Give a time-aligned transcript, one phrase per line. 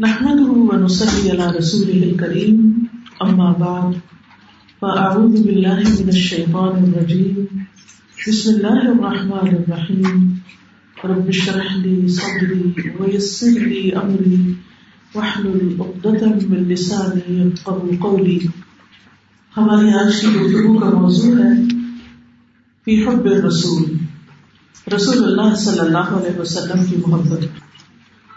[0.00, 2.84] نحمده ونصلي على رسوله الكريم،
[3.26, 3.92] أما بعد،
[4.80, 7.44] فأعوذ بالله من الشيطان الرجيم.
[8.28, 10.34] بسم الله الرحمن الرحيم.
[11.04, 14.52] رب اشرح لي صدري ويسر لي أمري،
[15.14, 18.38] واحلل عقدة من لساني يفقهوا قولي.
[19.56, 21.68] ہماری آج کی گفتگو کا موضوع ہے،
[22.84, 23.84] فی حب الرسول،
[24.94, 27.44] رسول اللہ صلی اللہ علیہ وسلم کی محبت۔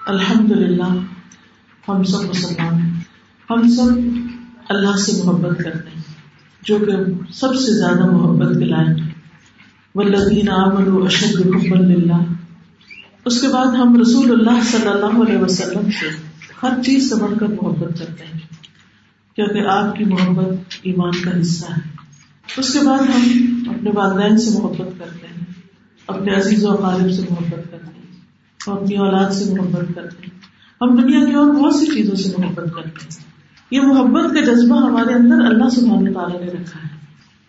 [0.05, 1.16] الحمد للہ
[1.87, 2.99] ہم سب مسلمان ہیں۔
[3.49, 3.91] ہم سب
[4.69, 6.01] اللہ سے محبت کرتے ہیں،
[6.61, 6.93] جو کہ
[7.33, 9.11] سب سے زیادہ محبت کے لائق ہے
[9.95, 12.23] ولدین عامر اشد اللہ
[13.25, 16.07] اس کے بعد ہم رسول اللہ صلی اللہ علیہ وسلم سے
[16.63, 18.39] ہر چیز سے بڑھ کر محبت کرتے ہیں۔
[19.35, 21.97] کیونکہ آپ کی محبت ایمان کا حصہ ہے۔
[22.57, 25.45] اس کے بعد ہم اپنے والدین سے محبت کرتے ہیں،
[26.07, 28.15] اپنے عزیز و غالب سے محبت کرتے ہیں،
[28.67, 30.36] اور اپنی اولاد سے محبت کرتے ہیں۔
[30.81, 33.27] ہم دنیا کی اور بہت سی چیزوں سے محبت کرتے ہیں؟
[33.71, 36.97] یہ محبت کا جذبہ ہمارے اندر اللہ سبحانہ تعالیٰ نے رکھا ہے۔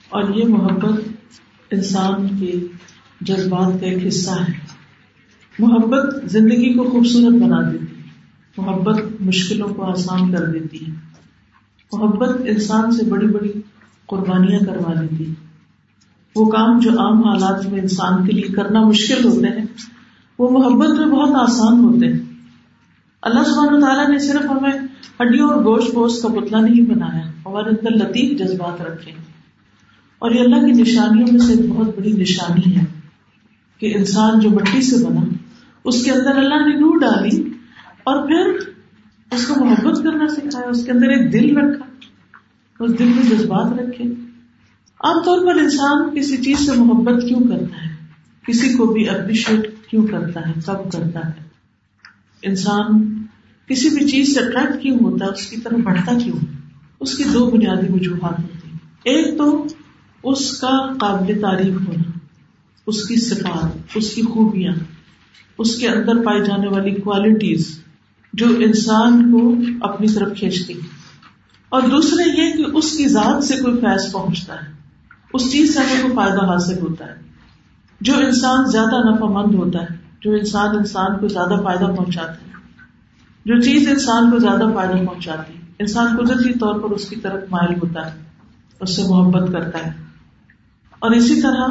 [0.08, 1.00] اور یہ محبت
[1.70, 2.52] انسان کے
[3.20, 4.52] جذبات کا ایک حصہ ہے۔
[5.58, 8.02] محبت زندگی کو خوبصورت بنا دیتی ہے۔
[8.58, 10.92] محبت مشکلوں کو آسان کر دیتی ہے۔
[11.92, 13.52] محبت انسان سے بڑی بڑی
[14.06, 15.34] قربانیاں کروا دیتی ہے۔
[16.36, 19.66] وہ کام جو عام حالات میں انسان کے لیے کرنا مشکل ہوتے ہیں،
[20.38, 22.27] وہ محبت میں بہت آسان ہوتے ہیں۔
[23.22, 24.72] اللہ سبحانہ تعالیٰ نے صرف ہمیں
[25.22, 29.12] ہڈیوں اور گوشت پوشت کا پتلا نہیں بنایا، ہمارے اندر لطیف جذبات رکھے۔
[30.18, 32.84] اور یہ اللہ کی نشانیوں میں سے ایک بہت بڑی نشانی ہے
[33.78, 35.20] کہ انسان جو مٹی سے بنا،
[35.84, 37.42] اس کے اندر اللہ نے نور ڈالی
[38.04, 38.70] اور پھر
[39.32, 41.86] اس کو محبت کرنا سکھایا، اس کے اندر ایک دل رکھا،
[42.84, 44.04] اس دل میں جذبات رکھے۔
[45.00, 47.94] عام طور پر انسان کسی چیز سے محبت کیوں کرتا ہے؟
[48.46, 51.47] کسی کو بھی اپریشیٹ کیوں کرتا ہے؟ کب کرتا ہے؟
[52.42, 53.22] انسان
[53.66, 56.46] کسی بھی چیز سے اٹریکٹ کیوں ہوتا ہے؟ اس کی طرف بڑھتا کیوں؟
[57.00, 59.66] اس کی دو بنیادی وجوہات ہوتی ہیں۔ ایک تو
[60.22, 62.18] اس کا قابل تعریف ہونا،
[62.86, 64.72] اس کی صفات، اس کی خوبیاں،
[65.58, 67.80] اس کے اندر پائی جانے والی کوالٹیز
[68.32, 70.74] جو انسان کو اپنی طرف کھینچتی
[71.68, 74.72] اور دوسرے یہ کہ اس کی ذات سے کوئی فیض پہنچتا ہے،
[75.32, 77.28] اس چیز سے ہمیں کوئی فائدہ حاصل ہوتا ہے۔
[78.00, 82.48] جو انسان زیادہ نفع مند ہوتا ہے جو انسان انسان کو زیادہ فائدہ پہنچاتا ہے
[83.44, 87.42] جو چیز انسان کو زیادہ فائدہ پہنچاتی ہے۔ انسان قدرتی طور پر اس کی طرف
[87.50, 88.18] مائل ہوتا ہے،
[88.80, 89.92] اس سے محبت کرتا ہے۔
[90.98, 91.68] اور اسی طرح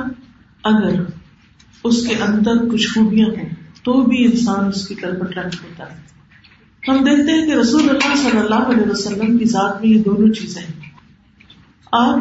[0.63, 1.03] اگر
[1.84, 3.50] اس کے اندر کچھ خوبیاں ہوں،
[3.84, 6.08] تو بھی انسان اس کی طرف اٹریکٹ ہوتا ہے۔
[6.88, 10.34] ہم دیکھتے ہیں کہ رسول اللہ صلی اللہ علیہ وسلم کی ذات میں یہ دونوں
[10.34, 10.91] چیزیں ہیں۔
[11.91, 12.19] آپ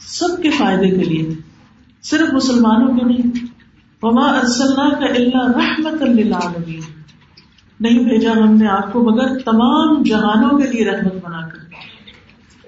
[0.00, 1.34] سب کے فائدے کے لیے،
[2.02, 3.53] صرف مسلمانوں کے نہیں
[4.04, 4.40] وما
[4.98, 6.80] کا اللہ رحمت للعالمین
[7.80, 11.58] نہیں بھیجا ہم نے آپ کو مگر تمام جہانوں کے لیے رحمت بنا کر۔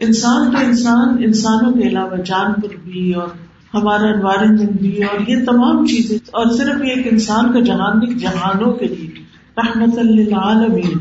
[0.01, 3.29] انسان تو انسان، انسانوں کے علاوہ جانور بھی اور
[3.75, 8.73] ہمارا انوائرمنٹ بھی اور یہ تمام چیزیں۔ اور صرف ایک انسان کا جہان نہیں، جہانوں
[8.73, 9.11] کے لیے۔
[9.57, 10.99] رحمت للعالمین۔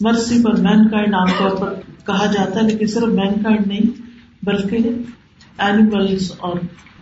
[0.00, 1.74] مرسی پر مین کائنڈ عام طور پر
[2.06, 4.02] کہا جاتا ہے، لیکن صرف مین کائنڈ نہیں،
[4.42, 4.78] بلکہ
[5.58, 6.56] اینیملس اور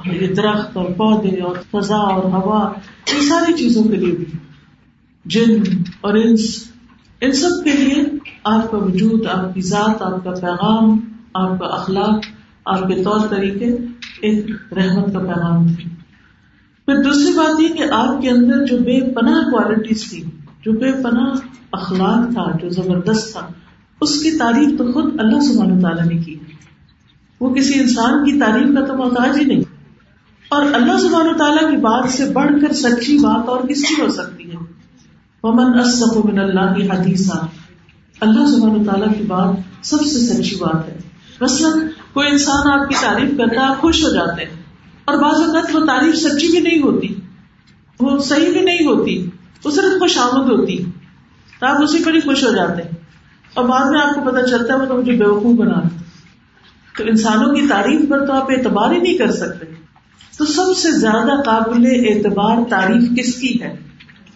[0.06, 2.60] یہ درخت اور پودے اور فضا اور ہوا
[3.12, 4.24] ان ساری چیزوں کے لیے بھی
[5.24, 5.62] جن
[6.00, 6.70] اور انس،
[7.20, 8.02] ان سب کے لیے
[8.44, 10.98] آپ کا وجود، آپ کی ذات، آپ کا پیغام،
[11.34, 12.26] آپ کا اخلاق،
[12.64, 13.66] آپ کے طور طریقے
[14.22, 15.90] ایک رحمت کا پیغام تھے
[16.88, 20.22] پھر دوسری بات یہ کہ آپ کے اندر جو بے پناہ کوالٹیز تھی،
[20.64, 21.34] جو بے پناہ
[21.72, 23.46] اخلاق تھا، جو زبردست تھا،
[24.00, 26.33] اس کی تعریف تو خود اللہ سبحانہ تعالیٰ نے کی۔
[27.40, 29.60] وہ کسی انسان کی تعریف کا تو محتاج ہی نہیں۔
[30.48, 34.08] اور اللہ سبحانہ تعالیٰ کی بات سے بڑھ کر سچی بات اور کس کی ہو
[34.08, 34.56] سکتی ہے؟
[35.42, 35.78] ومن
[36.24, 37.46] من اللہ کی حدیثہ
[38.20, 40.98] اللہ سبحانہ تعالیٰ کی بات سب سے سچی بات ہے۔
[41.40, 44.62] مثلاً کوئی انسان آپ کی تعریف کرتا ہے، آپ خوش ہو جاتے ہیں۔
[45.04, 47.08] اور بعض اوقات وہ تعریف سچی بھی نہیں ہوتی،
[48.00, 49.30] وہ صحیح بھی نہیں ہوتی،
[49.64, 50.84] وہ صرف خوش آمد ہوتی۔
[51.60, 52.90] تو آپ اسی پر ہی خوش ہو جاتے ہیں۔
[53.54, 55.80] اور بعد میں آپ کو پتا چلتا ہے، وہ تو مجھے بےوقوف بنا
[56.98, 59.66] تو انسانوں کی تعریف پر تو آپ اعتبار ہی نہیں کر سکتے۔
[60.38, 63.76] تو سب سے زیادہ قابل اعتبار تعریف کس کی ہے؟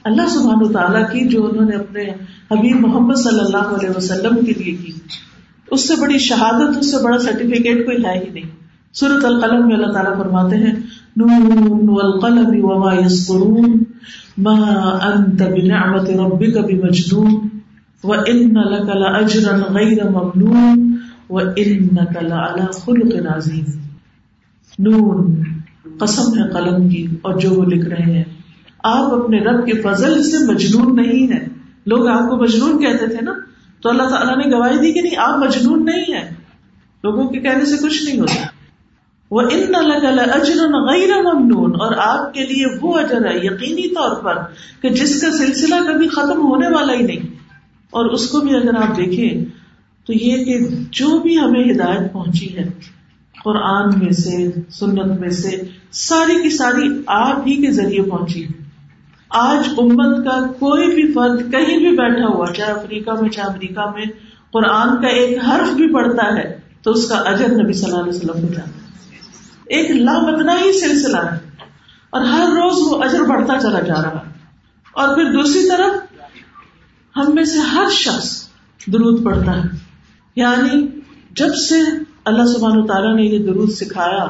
[0.05, 2.03] اللہ سبحان و تعالیٰ کی جو انہوں نے اپنے
[2.51, 4.93] حبیب محمد صلی اللہ علیہ وسلم کے لیے کی۔
[5.71, 8.45] اس سے بڑی شہادت، اس سے بڑا سرٹیفکیٹ کوئی ہے ہی نہیں۔
[8.93, 10.73] سورت القلم میں اللہ تعالیٰ فرماتے ہیں،
[11.17, 13.83] نون والقلم وما يسطرون
[14.39, 14.53] ما
[15.07, 17.49] انت بنعمت ربك بمجنون
[18.05, 20.88] وان لك لاجرا غير ممنون.
[21.31, 23.19] خلق
[24.79, 25.45] نون،
[25.99, 28.25] قسم ہے قلم کی اور جو وہ لکھ رہے ہیں۔
[28.83, 31.47] آپ اپنے رب کے فضل سے مجنون نہیں ہے
[31.87, 33.33] لوگ آپ کو مجنون کہتے تھے نا۔
[33.83, 36.31] تو اللہ تعالیٰ نے گواہی دی کہ نہیں، آپ مجنون نہیں ہیں۔
[37.05, 38.47] لوگوں کے کہنے سے کچھ نہیں ہوتا۔
[39.31, 44.35] وہ ان اجر غیر ممنون۔ اور آپ کے لیے وہ اجر ہے یقینی طور پر
[44.83, 47.35] کہ جس کا سلسلہ کبھی ختم ہونے والا ہی نہیں۔
[47.91, 49.58] اور اس کو بھی اگر آپ دیکھیں
[50.09, 50.59] تو یہ کہ
[50.91, 52.65] جو بھی ہمیں ہدایت پہنچی ہے،
[53.45, 55.61] قرآن میں سے، سنت میں سے،
[55.93, 58.47] ساری کی ساری آپ ہی کے ذریعے پہنچی
[59.29, 63.91] آج امت کا کوئی بھی فرد کہیں بھی بیٹھا ہوا، چاہے افریقہ میں، چاہے امریکہ
[63.91, 64.05] میں،
[64.51, 68.17] قرآن کا ایک حرف بھی پڑھتا ہے، تو اس کا اجر نبی صلی اللہ علیہ
[68.17, 68.71] وسلم کو جاتا
[69.65, 71.39] ایک لامتنا ہی سلسلہ ہے۔
[72.11, 74.23] اور ہر روز وہ اجر بڑھتا چلا جا رہا
[74.93, 76.13] اور پھر دوسری طرف
[77.17, 78.49] ہم میں سے ہر شخص
[78.87, 79.88] درود پڑھتا ہے۔
[80.37, 80.87] یعنی
[81.31, 81.75] جب سے
[82.25, 84.25] اللہ سبحانہ تعالیٰ نے یہ درود سکھایا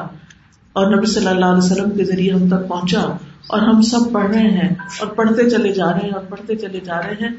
[0.73, 3.01] اور نبی صلی اللہ علیہ وسلم کے ذریعے ہم تک پہنچا
[3.47, 6.79] اور ہم سب پڑھ رہے ہیں اور پڑھتے چلے جا رہے ہیں اور پڑھتے چلے
[6.79, 7.29] جا رہے ہیں،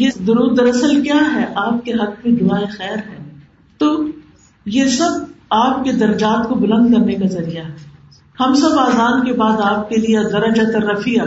[0.00, 3.28] یہ درود دراصل کیا ہے؟ آپ کے حق میں دعائیں خیر ہے
[3.78, 4.06] تو
[4.66, 5.10] یہ سب
[5.50, 7.72] آپ کے درجات کو بلند کرنے کا ذریعہ ہے۔
[8.40, 11.22] ہم سب آزان کے بعد آپ کے لیے درجہ ترفیہ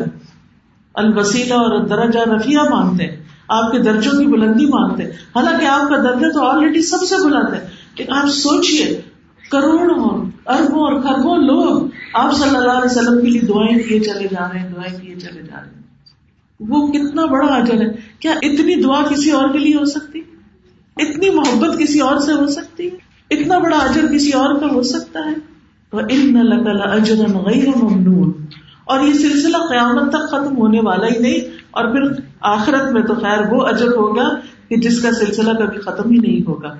[0.93, 3.16] الوسیلہ اور درجہ رفیہ مانگتے ہیں۔
[3.47, 7.15] آپ کے درجوں کی بلندی مانگتے ہیں۔ حالانکہ آپ کا درجہ تو آلریڈی سب سے
[7.25, 9.01] بلند ہے لیکن آپ سوچیے
[9.51, 14.23] کروڑوں اربوں اور خربوں لوگ آپ صلی اللہ علیہ وسلم کے لیے دعائیں کیے چلے
[14.23, 15.83] جا رہے ہیں، دعائیں کیے چلے جا رہے ہیں۔
[16.59, 20.19] وہ کتنا بڑا عجل ہے۔ کیا اتنی دعا کسی اور کے لیے ہو سکتی؟
[20.97, 22.89] اتنی محبت کسی اور سے ہو سکتی؟
[23.31, 25.57] اتنا بڑا اجر کسی اور کا ہو سکتا ہے؟
[25.91, 28.33] اجر غیر ممنون۔
[28.85, 33.15] اور یہ سلسلہ قیامت تک ختم ہونے والا ہی نہیں اور پھر آخرت میں تو
[33.15, 34.29] خیر وہ اجر ہوگا
[34.69, 36.73] کہ جس کا سلسلہ کبھی ختم ہی نہیں ہوگا۔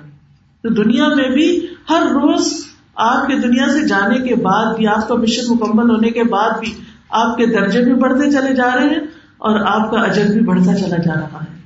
[0.62, 2.52] تو دنیا میں بھی ہر روز
[2.94, 6.50] آپ کے دنیا سے جانے کے بعد بھی، آپ کا مشن مکمل ہونے کے بعد
[6.60, 6.74] بھی
[7.10, 9.00] آپ کے درجے بھی بڑھتے چلے جا رہے ہیں
[9.38, 11.58] اور آپ کا اجر بھی بڑھتا چلا جا رہا ہے۔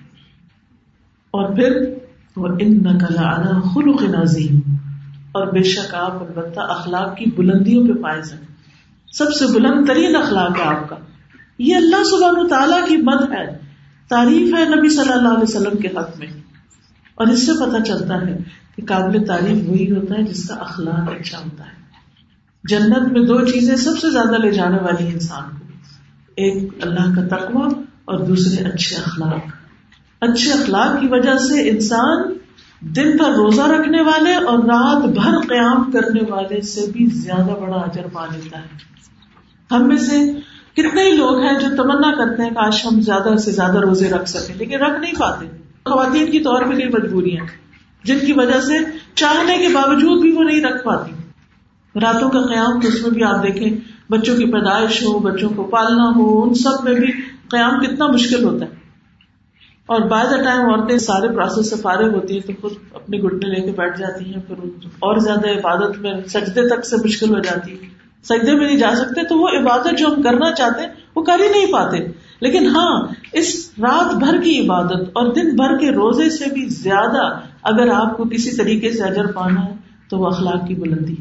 [1.31, 1.95] اور پھر
[2.37, 3.17] وہ ان نقل
[3.75, 4.61] خلق نظیم
[5.33, 8.41] اور بے شک آپ البتہ اخلاق کی بلندیوں پہ فائز ہیں
[9.13, 10.97] سب سے بلند ترین اخلاق ہے آپ کا۔
[11.59, 13.62] یہ اللہ سبحانہ تعالیٰ کی مد ہے۔
[14.09, 16.27] تعریف ہے نبی صلی اللہ علیہ وسلم کے حق میں۔
[17.15, 18.39] اور اس سے پتہ چلتا ہے
[18.77, 21.83] کہ قابل تعریف وہی ہوتا ہے جس کا اخلاق اچھا ہوتا ہے۔
[22.65, 25.67] جنت میں دو چیزیں سب سے زیادہ لے جانے والی انسان کو۔
[26.37, 29.41] ایک اللہ کا تقوی اور دوسرے اچھے اخلاق۔
[30.21, 32.33] اچھے اخلاق کی وجہ سے انسان
[32.81, 37.77] دن بھر روزہ رکھنے والے اور رات بھر قیام کرنے والے سے بھی زیادہ بڑا
[37.77, 38.93] اجر پا لیتا ہے۔
[39.75, 40.19] ہم میں سے
[40.77, 44.11] کتنے ہی لوگ ہیں جو تمنا کرتے ہیں کہ آج ہم زیادہ سے زیادہ روزے
[44.11, 45.47] رکھ سکیں۔ لیکن رکھ نہیں پاتے۔
[45.85, 47.45] خواتین کی طور پہ کئی مجبوریاں
[48.05, 48.79] جن کی وجہ سے
[49.15, 51.13] چاہنے کے باوجود بھی وہ نہیں رکھ پاتی۔
[52.01, 53.77] راتوں کا قیام تو اس میں بھی آپ دیکھیں،
[54.11, 57.13] بچوں کی پیدائش ہو، بچوں کو پالنا ہو، ان سب میں بھی
[57.49, 58.71] قیام کتنا مشکل ہوتا ہے۔
[59.87, 63.51] اور بائی دا ٹائم عورتیں سارے پروسیس سے فارغ ہوتی ہیں تو خود اپنے گٹنے
[63.51, 67.41] لے کے بیٹھ جاتی ہیں، پھر اور زیادہ عبادت میں سجدے تک سے مشکل ہو
[67.41, 70.89] جاتی ہے سجدے میں نہیں جا سکتے، تو وہ عبادت جو ہم کرنا چاہتے ہیں،
[71.17, 71.99] وہ کر ہی نہیں پاتے۔
[72.41, 77.41] لیکن ہاں اس رات بھر کی عبادت اور دن بھر کے روزے سے بھی زیادہ
[77.63, 79.73] اگر آپ کو کسی طریقے سے اجر پانا ہے،
[80.09, 81.17] تو وہ اخلاق کی بلندی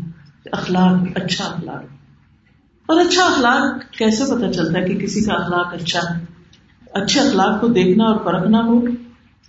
[0.52, 1.84] اخلاق اچھا اخلاق۔
[2.86, 6.26] اور اچھا اخلاق کیسے پتا چلتا ہے کہ کسی کا اخلاق اچھا ہے؟
[6.94, 8.82] اچھے اخلاق کو دیکھنا اور پرکھنا ہو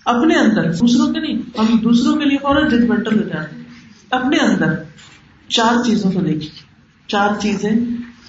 [0.05, 3.63] اپنے اندر، دوسروں کے نہیں، ہم دوسروں کے لیے فوراً ججمنٹل ہو جاتے ہیں۔
[4.11, 4.75] اپنے اندر
[5.49, 6.62] چار چیزوں کو دیکھیے۔
[7.13, 7.71] چار چیزیں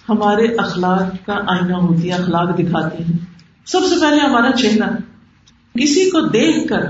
[0.09, 3.17] ہمارے اخلاق کا آئینہ ہوتی ہے اخلاق دکھاتی ہیں۔
[3.65, 4.89] سب سے پہلے ہمارا چہرہ۔
[5.79, 6.85] کسی کو دیکھ کر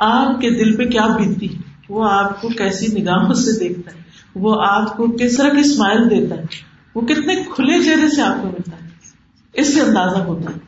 [0.00, 1.48] آپ کے دل پہ کیا بیتتی؟
[1.88, 4.02] وہ آپ کو کیسی نگاہوں سے دیکھتا ہے۔
[4.34, 6.42] وہ آپ کو کس طرح کی اسمائل دیتا ہے۔
[6.94, 8.88] وہ کتنے کھلے چہرے سے آپ کو ملتا ہے۔
[9.52, 10.58] اس سے اندازہ ہوتا ہے۔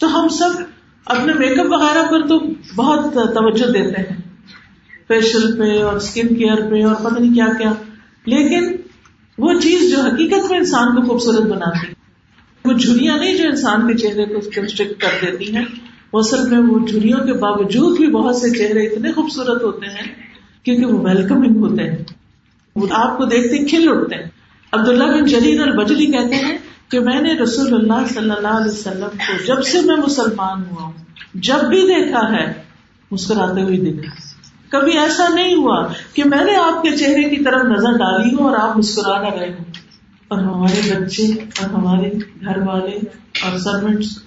[0.00, 0.50] تو ہم سب
[1.06, 2.40] اپنے میک اپ وغیرہ پر تو
[2.76, 4.16] بہت توجہ دیتے ہیں۔
[5.08, 7.72] فیشل پہ اور اسکن کیئر پہ اور پتہ نہیں کیا کیا۔
[8.26, 8.81] لیکن
[9.42, 11.92] وہ چیز جو حقیقت میں انسان کو خوبصورت بناتی
[12.64, 15.64] وہ جھریاں نہیں جو انسان کے چہرے کو کنسٹرکٹ کر دیتی ہیں۔
[16.12, 20.14] وہ اصل میں وہ جھریوں کے باوجود بھی بہت سے چہرے اتنے خوبصورت ہوتے ہیں
[20.64, 21.96] کیونکہ وہ ویلکمنگ ہوتے ہیں۔
[22.76, 24.28] وہ آپ کو دیکھتے کھل اٹھتے ہیں۔
[24.72, 26.58] عبداللہ بن جریر البجلی کہتے ہیں
[26.88, 30.82] کہ میں نے رسول اللہ صلی اللہ علیہ وسلم کو جب سے میں مسلمان ہوا
[30.82, 30.92] ہوں،
[31.34, 32.52] جب بھی دیکھا ہے،
[33.10, 34.21] مسکراتے ہوئے دیکھا۔
[34.72, 38.48] کبھی ایسا نہیں ہوا کہ میں نے آپ کے چہرے کی طرف نظر ڈالی ہوں
[38.48, 39.64] اور آپ مسکرا نہ رہے ہوں۔
[40.28, 42.10] اور ہمارے بچے اور ہمارے
[42.44, 42.96] گھر والے
[43.42, 44.18] اور سروینٹس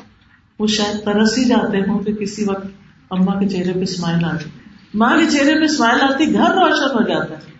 [0.59, 2.65] وہ شاید ترس ہی جاتے ہوں کہ کسی وقت
[3.09, 4.49] اما کے چہرے پہ اسمائل آتی۔
[4.93, 7.51] ماں کے چہرے پہ اسمائل آتی، گھر روشن ہو جاتا ہے۔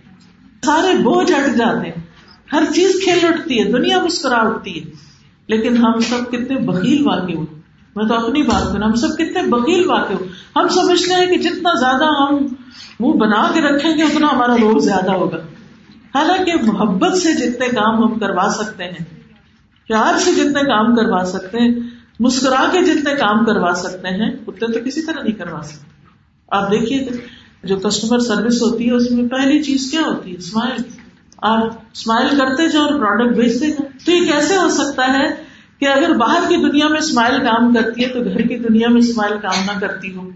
[0.65, 2.03] سارے بوجھ ہٹ جاتے ہیں۔
[2.53, 4.91] ہر چیز کھیل اٹھتی ہے، دنیا مسکرا اٹھتی ہے۔
[5.47, 7.59] لیکن ہم سب کتنے بکیل واقع ہوئے
[7.95, 10.25] میں تو اپنی بات کروں، ہم سب کتنے بکیل واقع ہو
[10.55, 12.64] ہم سمجھتے ہیں کہ جتنا زیادہ ہم
[12.99, 15.37] منہ بنا کے رکھیں گے اتنا ہمارا روگ زیادہ ہوگا۔
[16.15, 19.05] حالانکہ محبت سے جتنے کام ہم کروا سکتے ہیں،
[19.87, 21.75] پیار سے جتنے کام کروا سکتے ہیں،
[22.19, 25.91] مسکرا کے جتنے کام کروا سکتے ہیں، اتنے تو کسی طرح نہیں کروا سکتے۔
[26.51, 27.07] آپ دیکھیے
[27.63, 30.81] جو کسٹمر سروس ہوتی ہے، اس میں پہلی چیز کیا ہوتی ہے؟ اسمائل
[31.37, 31.63] آپ
[31.93, 35.43] اسمائل کرتے جاؤ اور پروڈکٹ بھیجتے جاؤ تو یہ کیسے ہو سکتا ہے
[35.79, 38.99] کہ اگر باہر کی دنیا میں اسمائل کام کرتی ہے، تو گھر کی دنیا میں
[38.99, 40.29] اسمائل کام نہ کرتی ہو۔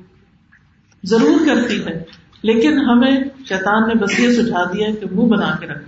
[1.03, 2.03] ضرور کرتی ہے۔
[2.41, 3.17] لیکن ہمیں
[3.50, 5.84] شیطان نے بس یہ سجھا دیا کہ منہ بنا کے رکھ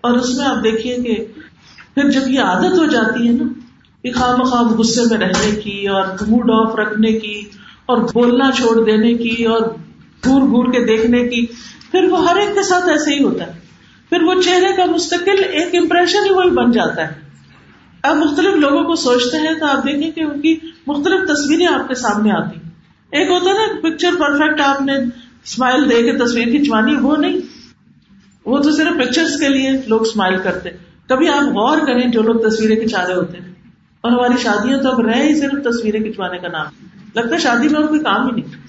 [0.00, 1.24] اور اس میں آپ دیکھیے کہ
[1.94, 3.44] پھر جب یہ عادت ہو جاتی ہے نا
[4.02, 7.42] کہ خام خواب غصے میں رہنے کی اور موڈ آف رکھنے کی
[7.86, 9.60] اور بولنا چھوڑ دینے کی اور
[10.26, 11.46] گور گور کے دیکھنے کی،
[11.90, 13.52] پھر وہ ہر ایک کے ساتھ ایسے ہی ہوتا ہے۔
[14.08, 17.12] پھر وہ چہرے کا مستقل ایک امپریشن ہی وہی بن جاتا ہے۔
[18.02, 20.56] اب مختلف لوگوں کو سوچتے ہیں تو آپ دیکھیں کہ ان کی
[20.86, 22.60] مختلف تصویریں آپ کے سامنے آتی۔
[23.12, 24.92] ایک ہوتا ہے نا پکچر پرفیکٹ آپ نے
[25.44, 27.36] اسمائل دے کے تصویر کھینچوانی وہ نہیں۔
[28.46, 30.70] وہ تو صرف پکچر کے لیے لوگ اسمائل کرتے۔
[31.08, 33.54] کبھی آپ غور کریں جو لوگ تصویریں کھچا رہے ہوتے ہیں۔
[34.00, 36.66] اور ہماری شادیاں تو اب رہ ہی صرف تصویریں کھنچوانے کا نام۔
[37.14, 38.64] لگتا ہے شادی میں اور کوئی کام ہی نہیں۔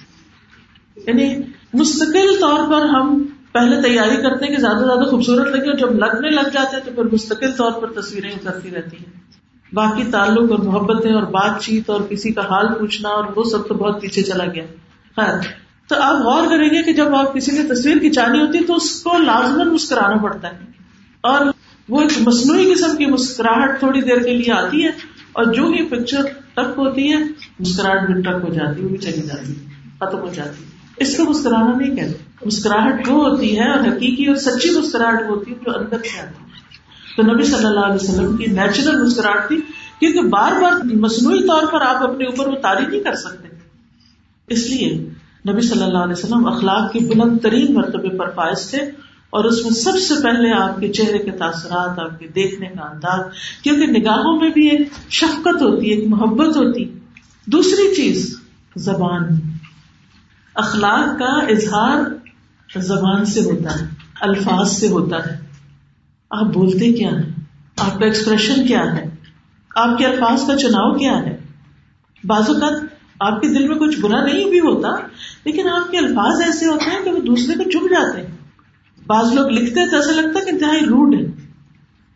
[1.07, 5.69] یعنی مستقل طور پر ہم پہلے تیاری کرتے ہیں کہ زیادہ سے زیادہ خوبصورت لگے
[5.69, 9.19] اور جب لگنے لگ جاتے ہیں تو پھر مستقل طور پر تصویریں اترتی رہتی ہیں۔
[9.73, 13.67] باقی تعلق اور محبتیں اور بات چیت اور کسی کا حال پوچھنا اور وہ سب
[13.67, 14.63] تو بہت پیچھے چلا گیا۔
[15.15, 18.63] خیر۔ تو آپ غور کریں گے کہ جب آپ کسی نے تصویر کھینچانی ہوتی ہے
[18.63, 20.57] تو اس کو لازمن مسکرانا پڑتا ہے۔
[21.21, 21.45] اور
[21.89, 24.89] وہ ایک مصنوعی قسم کی مسکراہٹ تھوڑی دیر کے لیے آتی ہے
[25.33, 26.21] اور جو ہی پکچر
[26.53, 27.17] ٹک ہوتی ہے،
[27.59, 29.65] مسکراہٹ بھی ٹک ہو جاتی ہے، وہ بھی چلی جاتی ہے،
[29.99, 34.25] ختم ہو جاتی ہے۔ اس کو مسکرانا نہیں کہتے۔ مسکراہٹ وہ ہوتی ہے اور حقیقی
[34.25, 36.45] اور سچی مسکراہٹ ہوتی ہے جو اندر سے آتی ہے۔
[37.17, 39.57] تو نبی صلی اللہ علیہ وسلم کی نیچرل مسکراہٹ تھی،
[39.99, 43.47] کیونکہ بار بار مصنوعی طور پر آپ اپنے اوپر وہ تاری نہیں کر سکتے۔
[44.47, 45.09] اس لیے
[45.49, 48.77] نبی صلی اللہ علیہ وسلم اخلاق کے بلند ترین مرتبے پر فائز تھے
[49.29, 52.81] اور اس میں سب سے پہلے آپ کے چہرے کے تاثرات، آپ کے دیکھنے کا
[52.81, 53.25] انداز،
[53.63, 56.99] کیونکہ نگاہوں میں بھی ایک شفقت ہوتی ہے ایک محبت ہوتی۔
[57.45, 58.39] دوسری چیز،
[58.75, 59.27] زبان۔
[60.55, 61.97] اخلاق کا اظہار
[62.79, 63.85] زبان سے ہوتا ہے،
[64.21, 65.39] الفاظ سے ہوتا ہے۔
[66.29, 67.33] آپ بولتے کیا ہیں؟
[67.77, 69.15] آپ کا ایکسپریشن کیا ہے؟
[69.75, 71.37] آپ کے الفاظ کا چناؤ کیا ہے؟
[72.23, 74.89] بعض اوقات آپ کے دل میں کچھ برا نہیں بھی ہوتا،
[75.45, 78.37] لیکن آپ کے الفاظ ایسے ہوتے ہیں کہ وہ دوسرے کو چپ جاتے ہیں۔
[79.07, 81.25] بعض لوگ لکھتے ہیں تو ایسا لگتا ہے کہ انتہائی روڈ ہے۔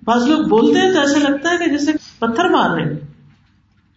[0.04, 3.00] بعض لوگ بولتے ہیں تو ایسا لگتا ہے کہ جیسے پتھر مار رہے ہیں۔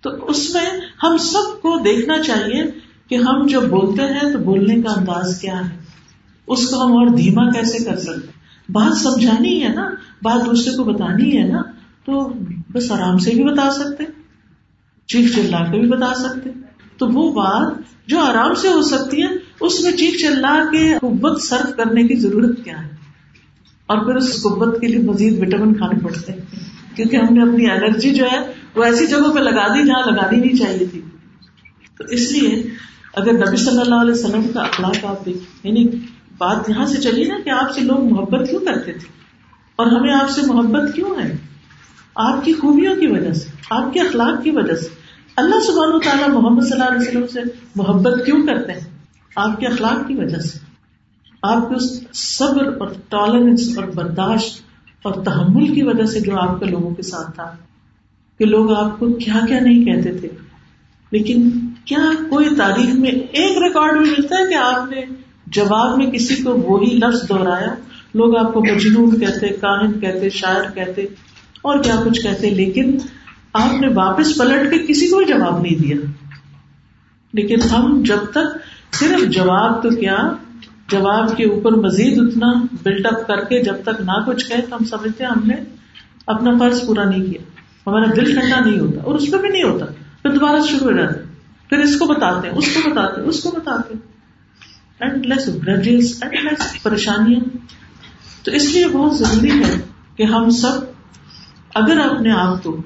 [0.00, 2.64] تو اس میں ہم سب کو دیکھنا چاہیے
[3.08, 5.76] کہ ہم جب بولتے ہیں تو بولنے کا انداز کیا ہے۔
[6.46, 9.90] اس کو ہم اور دھیما کیسے کر سکتے ہیں؟ بات سمجھانی ہے نا،
[10.22, 11.62] بات دوسرے کو بتانی ہے نا،
[12.04, 12.32] تو
[12.72, 14.04] بس آرام سے بھی بتا سکتے
[15.06, 16.50] چیخ چلا کے بھی بتا سکتے
[16.98, 17.72] تو وہ بات
[18.06, 19.28] جو آرام سے ہو سکتی ہے،
[19.60, 22.90] اس میں چیخ چلا کے قوت سرف کرنے کی ضرورت کیا ہے؟
[23.86, 26.40] اور پھر اس قوت کے لیے مزید وٹامن کھانے پڑتے ہیں۔
[26.96, 30.36] کیونکہ ہم نے اپنی انرجی جو ہے، وہ ایسی جگہوں پہ لگا دی جہاں لگانی
[30.36, 31.00] نہیں چاہیے تھی۔
[31.98, 32.62] تو اس لیے
[33.14, 35.84] اگر نبی صلی اللہ علیہ وسلم کا اخلاق آپ دیکھ یعنی
[36.38, 39.08] بات یہاں سے چلی نا کہ آپ سے لوگ محبت کیوں کرتے تھے؟
[39.76, 41.36] اور ہمیں آپ سے محبت کیوں ہے؟
[42.14, 45.01] آپ کی خوبیوں کی وجہ سے، آپ کے اخلاق کی وجہ سے۔
[45.36, 47.40] اللہ سبحانہ تعالیٰ محمد صلی اللہ علیہ وسلم سے
[47.76, 48.80] محبت کیوں کرتے ہیں؟
[49.36, 50.58] آپ کے اخلاق کی وجہ سے۔
[51.42, 54.60] آپ کے صبر اور ٹالرنس اور برداشت
[55.02, 57.56] اور تحمل کی وجہ سے جو آپ کے لوگوں کے ساتھ تھا
[58.38, 60.28] کہ لوگ آپ کو کیا کیا نہیں کہتے تھے۔
[61.10, 61.50] لیکن
[61.84, 65.02] کیا کوئی تاریخ میں ایک ریکارڈ بھی ملتا ہے کہ آپ نے
[65.46, 67.74] جواب میں کسی کو وہی لفظ دہرایا؟
[68.14, 71.02] لوگ آپ کو مجنون کہتے، کاہن کہتے، شاعر کہتے
[71.62, 72.98] اور کیا کچھ کہتے، لیکن
[73.52, 75.96] آپ نے واپس پلٹ کے کسی کو جواب نہیں دیا۔
[77.32, 78.58] لیکن ہم جب تک
[78.92, 80.18] صرف جواب تو کیا،
[80.90, 82.46] جواب کے اوپر مزید اتنا
[82.82, 85.54] بلٹ اپ کر کے جب تک نہ کچھ کہے تو ہم سمجھتے ہیں ہم نے
[86.26, 87.50] اپنا فرض پورا نہیں کیا۔
[87.86, 89.86] ہمارا دل ٹھنڈا نہیں ہوتا اور اس پہ بھی نہیں ہوتا۔
[90.22, 91.14] پھر دوبارہ شروع ہو جاتا
[91.68, 93.94] پھر اس کو بتاتے ہیں، اس کو بتاتے ہیں، اس کو بتاتے
[95.00, 97.56] endless grudges endless پریشانیاں۔
[98.42, 99.80] تو اس لیے بہت ضروری ہے
[100.16, 100.72] کہ ہم سب،
[101.74, 102.82] اگر اپنے آپ کو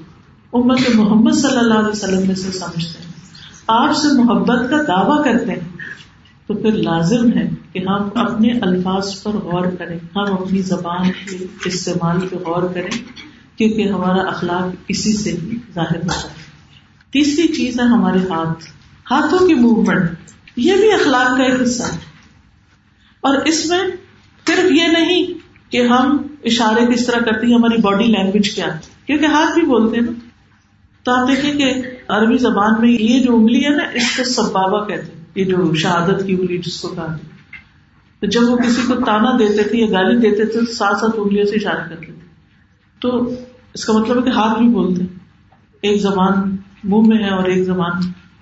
[0.56, 3.12] امت محمد صلی اللہ علیہ وسلم میں سے سمجھتے ہیں۔
[3.68, 5.76] آپ سے محبت کا دعویٰ کرتے ہیں۔
[6.46, 11.44] تو پھر لازم ہے کہ ہم اپنے الفاظ پر غور کریں۔ ہم اپنی زبان کے
[11.64, 12.98] استعمال پہ غور کریں،
[13.58, 15.36] کیونکہ ہمارا اخلاق اسی سے
[15.74, 16.28] ظاہر ہوتا ہے۔
[17.10, 18.64] تیسری چیز ہے ہمارے ہاتھ۔
[19.10, 20.10] ہاتھوں کی موومنٹ
[20.56, 21.98] یہ بھی اخلاق کا ایک حصہ ہے۔
[23.20, 23.80] اور اس میں
[24.46, 25.26] صرف یہ نہیں
[25.72, 28.66] کہ ہم اشارے کس طرح کرتے ہیں، ہماری باڈی لینگویج کیا
[29.06, 30.25] کیونکہ ہاتھ بھی بولتے ہیں نا۔
[31.06, 31.72] تو آپ دیکھیں کہ
[32.08, 35.74] عربی زبان میں یہ جو انگلی ہے نا، اس کو سبابا کہتے ہیں۔ یہ جو
[35.74, 37.16] شہادت کی انگلی جس کو کہا
[38.20, 41.12] تو جب وہ کسی کو تانا دیتے تھے یا گالی دیتے تھے، تو ساتھ ساتھ
[41.16, 42.26] انگلیوں سے اشارہ کرتے تھے۔
[43.00, 43.34] تو
[43.74, 45.04] اس کا مطلب ہے کہ ہاتھ بھی بولتے
[45.82, 47.92] ایک زبان منہ میں ہے اور ایک زبان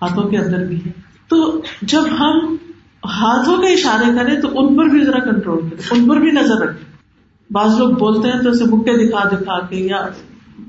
[0.03, 0.91] ہاتھوں کے اندر بھی ہے۔
[1.29, 2.57] تو جب ہم
[3.05, 6.57] ہاتھوں کے اشارے کریں، تو ان پر بھی ذرا کنٹرول کریں، ان پر بھی نظر
[6.57, 6.93] رکھیں۔
[7.51, 10.07] بعض لوگ بولتے ہیں تو اسے مکے دکھا دکھا کے یا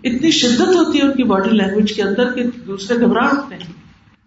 [0.04, 3.74] اتنی شدت ہوتی ہے ان کی باڈی لینگویج کے اندر کہ دوسرے گھبراہ اٹھتے ہیں۔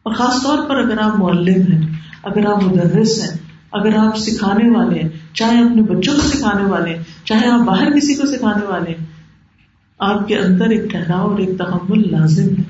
[0.03, 3.39] اور خاص طور پر اگر آپ معلم ہیں، اگر آپ مدرس ہیں،
[3.73, 7.91] اگر آپ سکھانے والے ہیں، چاہے اپنے بچوں کو سکھانے والے ہیں، چاہے آپ باہر
[7.91, 9.07] کسی کو سکھانے والے ہیں،
[9.99, 12.63] آپ کے اندر ایک ٹھہراؤ اور ایک تحمل لازم ہے۔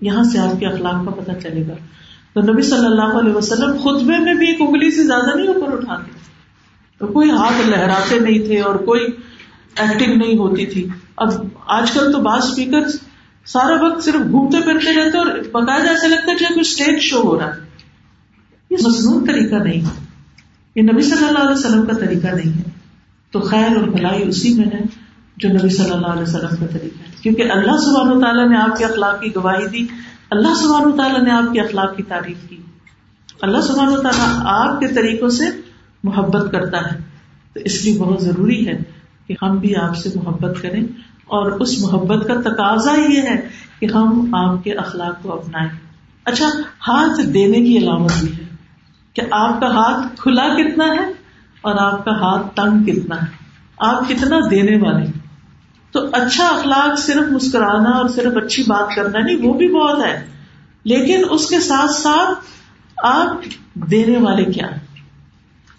[0.00, 1.74] یہاں سے آپ کے اخلاق کا پتہ چلے گا۔
[2.32, 5.72] تو نبی صلی اللہ علیہ وسلم خطبے میں بھی ایک انگلی سے زیادہ نہیں اوپر
[5.72, 6.10] اٹھاتے۔
[6.98, 9.06] تو کوئی ہاتھ لہراتے نہیں تھے اور کوئی
[9.76, 10.88] ایکٹنگ نہیں ہوتی تھی۔
[11.20, 11.28] اب
[11.66, 12.80] آج کل تو بعض اسپیکر
[13.46, 17.22] سارا وقت صرف گھومتے پھرتے رہتے اور باقاعدہ ایسا لگتا ہے جیسے کوئی اسٹیج شو
[17.24, 17.60] ہو رہا ہے۔
[18.70, 20.04] یہ مصنوع طریقہ نہیں ہے۔
[20.76, 22.62] یہ نبی صلی اللہ علیہ وسلم کا طریقہ نہیں ہے۔
[23.30, 24.80] تو خیر اور بھلائی اسی میں ہے
[25.36, 28.56] جو نبی صلی اللہ علیہ وسلم کا طریقہ ہے۔ کیونکہ اللہ سبحانہ و تعالیٰ نے
[28.56, 29.86] آپ کے اخلاق کی گواہی دی۔
[30.30, 32.56] اللہ سبحانہ و تعالیٰ نے آپ کے اخلاق کی تعریف کی۔
[33.42, 35.44] اللہ سبحانہ و تعالیٰ آپ کے طریقوں سے
[36.04, 36.98] محبت کرتا ہے۔
[37.54, 38.99] تو اس لیے بہت ضروری ہے
[39.30, 40.82] کہ ہم بھی آپ سے محبت کریں
[41.24, 43.48] اور اس محبت کا تقاضا یہ ہے
[43.80, 45.68] کہ ہم آپ کے اخلاق کو اپنائیں۔
[46.24, 46.46] اچھا
[46.88, 48.44] ہاتھ دینے کی علامت بھی ہے
[49.12, 51.12] کہ آپ کا ہاتھ کھلا کتنا ہے
[51.60, 53.26] اور آپ کا ہاتھ تنگ کتنا ہے۔
[53.78, 55.06] آپ کتنا دینے والے
[55.92, 60.26] تو اچھا اخلاق صرف مسکرانا اور صرف اچھی بات کرنا نہیں، وہ بھی بہت ہے۔
[60.84, 62.38] لیکن اس کے ساتھ ساتھ
[62.96, 63.36] آپ
[63.74, 64.66] دینے والے کیا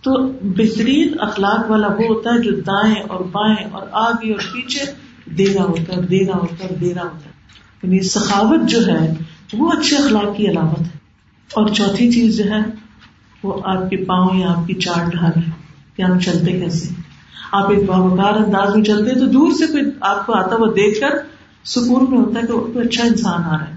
[0.01, 4.91] تو بہترین اخلاق والا وہ ہوتا ہے جو دائیں اور بائیں اور آگے اور پیچھے
[5.31, 7.31] دینا ہوتا ہے دینا ہوتا ہے دینا ہوتا ہے۔
[7.83, 9.13] یعنی سخاوت جو ہے،
[9.53, 10.97] وہ اچھے اخلاق کی علامت ہے۔
[11.53, 12.59] اور چوتھی چیز جو ہے،
[13.43, 15.51] وہ آپ کے پاؤں یا آپ کی چار ڈھال ہے
[15.95, 16.89] کہ آپ چلتے کیسے
[17.51, 20.67] آپ ایک باوقار انداز میں چلتے ہیں تو دور سے کوئی آپ کو آتا ہوا
[20.67, 21.09] دیکھ کر
[21.65, 23.73] سکون میں ہوتا ہے کہ کوئی اچھا انسان آ رہا ہے۔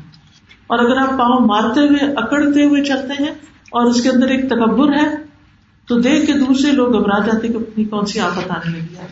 [0.67, 3.31] اور اگر آپ پاؤں مارتے ہوئے، اکڑتے ہوئے چلتے ہیں
[3.71, 5.24] اور اس کے اندر ایک تکبر ہے
[5.87, 9.07] تو دیکھ کے دوسرے لوگ گھبرا جاتے کہ اپنی کون سی آفت آنے لگی ہے۔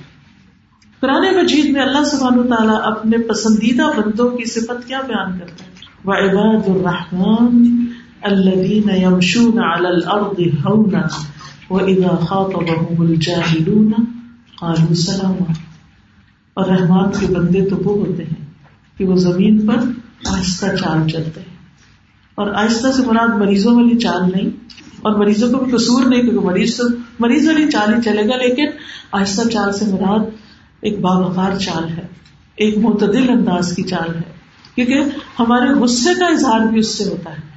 [1.01, 5.73] قرآن مجید میں اللہ سبحان تعالیٰ اپنے پسندیدہ بندوں کی صفت کیا بیان کرتا ہے؟
[6.05, 7.85] وہ عباد الرحمان
[8.23, 11.07] الذين يمشون على الارض هونا
[11.71, 13.93] واذا خاطبهم الجاهلون
[14.61, 15.53] قالوا سلاما
[16.55, 18.45] اور رحمان کے بندے تو وہ ہوتے ہیں
[18.99, 19.77] کہ وہ زمین پر
[20.27, 21.57] آہستہ چال چلتے ہیں۔
[22.35, 24.51] اور آہستہ سے مراد مریضوں والی چال نہیں
[25.03, 26.85] اور مریضوں کو بھی قصور نہیں، کیونکہ مریض تو
[27.19, 28.67] مریض والی چال ہی چلے گا، لیکن
[29.12, 30.21] آہستہ چال سے مراد
[30.81, 32.07] ایک باوقار چال ہے،
[32.57, 34.33] ایک معتدل انداز کی چال ہے،
[34.75, 35.01] کیونکہ
[35.38, 37.53] ہمارے غصے کا اظہار بھی اس سے ہوتا ہے۔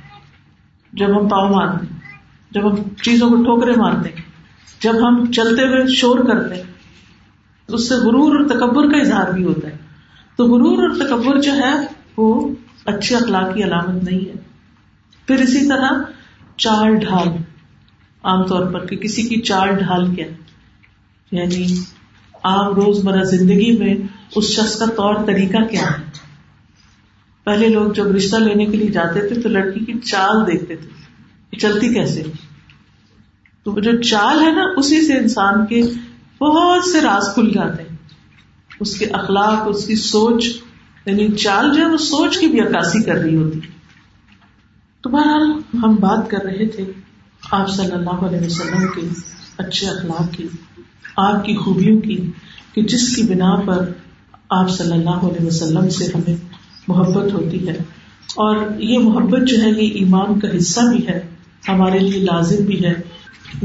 [0.94, 1.86] جب ہم پاؤں مارتے
[2.52, 4.10] جب ہم چیزوں کو ٹھوکرے مارتے
[4.84, 6.62] جب ہم چلتے ہوئے شور کرتے
[7.68, 9.78] اس سے غرور اور تکبر کا اظہار بھی ہوتا ہے۔
[10.36, 11.74] تو غرور اور تکبر جو ہے،
[12.18, 12.50] وہ
[12.86, 14.34] اچھے اخلاق کی علامت نہیں ہے۔
[15.28, 15.92] پھر اسی طرح
[16.58, 17.28] چال ڈھال
[18.24, 20.28] عام طور پر کہ کسی کی چال ڈھال کیا
[21.32, 21.68] یعنی
[22.44, 23.96] عام روز مرہ زندگی میں
[24.36, 26.04] اس شخص کا طور طریقہ کیا ہے؟
[27.44, 31.06] پہلے لوگ جب رشتہ لینے کے لیے جاتے تھے تو لڑکی کی چال دیکھتے تھے
[31.60, 32.24] چلتی کیسے
[33.64, 35.82] تو جو چال ہے نا، اسی سے انسان کے
[36.42, 37.98] بہت سے راز کھل جاتے ہیں۔
[38.80, 40.46] اس کے اخلاق، اس کی سوچ
[41.06, 43.60] یعنی چال جو ہے، وہ سوچ کی بھی عکاسی کر رہی ہوتی۔
[45.06, 46.84] تو بہرحال ہم بات کر رہے تھے
[47.52, 49.02] آپ صلی اللہ علیہ وسلم کے
[49.58, 50.48] اچھے اخلاق کی،
[51.18, 52.32] آپ کی خوبیوں کی،
[52.74, 53.92] کہ جس کی بنا پر
[54.50, 56.36] آپ صلی اللہ علیہ وسلم سے ہمیں
[56.88, 57.74] محبت ہوتی ہے۔
[58.36, 61.28] اور یہ محبت جو ہے، یہ ایمان کا حصہ بھی ہے،
[61.68, 62.94] ہمارے لیے لازم بھی ہے۔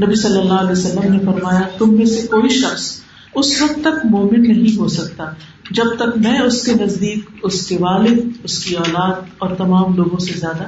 [0.03, 3.01] نبی صلی اللہ علیہ وسلم نے فرمایا، تم میں سے کوئی شخص
[3.35, 5.23] اس وقت تک مومن نہیں ہو سکتا،
[5.71, 10.17] جب تک میں اس کے نزدیک، اس کے والد، اس کی اولاد اور تمام لوگوں
[10.17, 10.63] سے زیادہ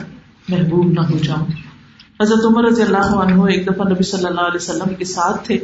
[0.49, 1.45] محبوب نہ ہو جاؤں۔
[2.21, 5.57] حضرت عمر رضی اللہ عنہ ایک دفعہ نبی صلی اللہ علیہ وسلم کے ساتھ تھے،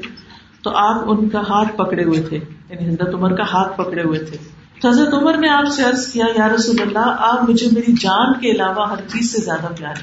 [0.63, 2.39] تو آپ ان کا ہاتھ پکڑے ہوئے تھے۔
[2.69, 4.37] یعنی حضرت عمر کا ہاتھ پکڑے ہوئے تھے۔
[4.81, 8.33] تو حضرت عمر نے آپ سے عرض کیا، یا رسول اللہ، آپ مجھے میری جان
[8.33, 9.93] کے علاوہ ہر چیز سے زیادہ پیار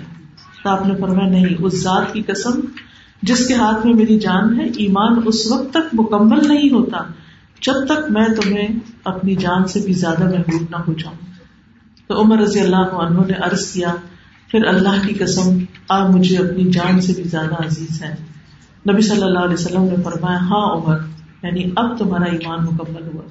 [0.62, 2.60] تو آپ نے فرمایا، نہیں، اس ذات کی قسم
[3.22, 6.98] جس کے ہاتھ میں میری جان ہے، ایمان اس وقت تک مکمل نہیں ہوتا
[7.60, 8.68] جب تک میں تمہیں
[9.04, 11.14] اپنی جان سے بھی زیادہ محبوب نہ ہو جاؤں۔
[12.08, 13.94] تو عمر رضی اللہ عنہ نے عرض کیا
[14.50, 18.14] پھر اللہ کی قسم آپ مجھے اپنی جان سے بھی زیادہ عزیز ہے۔
[18.92, 20.96] نبی صلی اللہ علیہ وسلم نے فرمایا ہاں عمر
[21.42, 23.22] یعنی اب تمہارا ایمان مکمل ہوا۔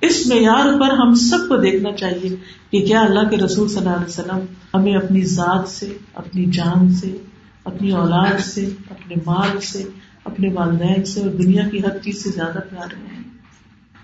[0.00, 2.36] اس معیار پر ہم سب کو دیکھنا چاہیے
[2.70, 4.38] کہ کیا اللہ کے رسول صلی اللہ علیہ وسلم
[4.74, 7.16] ہمیں اپنی ذات سے، اپنی جان سے،
[7.64, 9.82] اپنی اولاد سے، اپنے مال سے،
[10.24, 13.22] اپنے والدین سے اور دنیا کی ہر چیز سے زیادہ پیار ہیں۔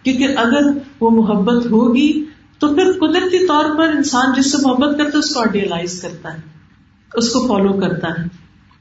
[0.03, 0.63] کیونکہ اگر
[1.01, 2.25] وہ محبت ہوگی
[2.61, 6.35] تو پھر قدرتی طور پر انسان جس سے محبت کرتا ہے، اس کو آئیڈیالائز کرتا
[6.35, 6.38] ہے،
[7.14, 8.25] اس کو فالو کرتا ہے،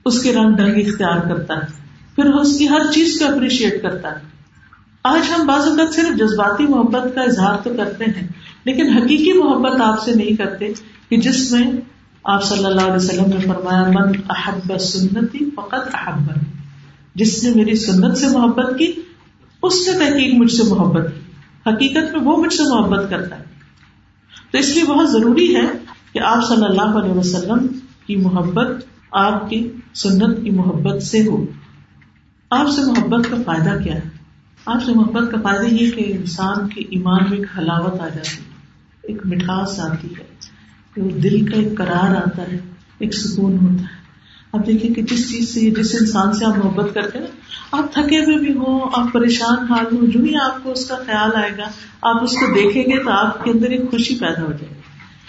[0.05, 1.65] اس کے رنگ ڈھنگ اختیار کرتا ہے،
[2.15, 4.29] پھر اس کی ہر چیز کو اپریشیٹ کرتا ہے۔
[5.03, 8.27] آج ہم بعض اوقات صرف جذباتی محبت کا اظہار تو کرتے ہیں،
[8.65, 10.73] لیکن حقیقی محبت آپ سے نہیں کرتے
[11.09, 11.71] کہ جس میں
[12.23, 16.31] آپ صلی اللہ علیہ وسلم نے فرمایا، من احب سنتی فقط احب.
[17.15, 18.93] جس نے میری سنت سے محبت کی،
[19.63, 21.31] اس نے تحقیق مجھ سے محبت کی۔
[21.69, 23.48] حقیقت میں وہ مجھ سے محبت کرتا ہے۔
[24.51, 25.67] تو اس لیے بہت ضروری ہے
[26.13, 27.67] کہ آپ صلی اللہ علیہ وسلم
[28.05, 28.67] کی محبت
[29.11, 31.45] آپ کی سنت کی محبت سے ہو۔
[32.49, 34.01] آپ سے محبت کا فائدہ کیا ہے؟
[34.65, 38.37] آپ سے محبت کا فائدہ یہ کہ انسان کے ایمان میں ایک حلاوت آ جاتی
[38.37, 38.49] ہے،
[39.03, 40.39] ایک مٹھاس آتی ہے
[41.09, 42.57] دل کا ایک قرار آتا ہے،
[42.99, 43.98] ایک سکون ہوتا ہے۔
[44.53, 47.39] آپ دیکھیں کہ جس چیز سے جس انسان سے آپ محبت کرتے ہیں نا
[47.77, 50.95] آپ تھکے ہوئے بھی ہوں، آپ پریشان حال ہو جو ہی آپ کو اس کا
[50.95, 51.63] خیال آئے گا،
[52.01, 54.79] آپ اس کو دیکھیں گے تو آپ کے اندر ایک خوشی پیدا ہو جائے گی۔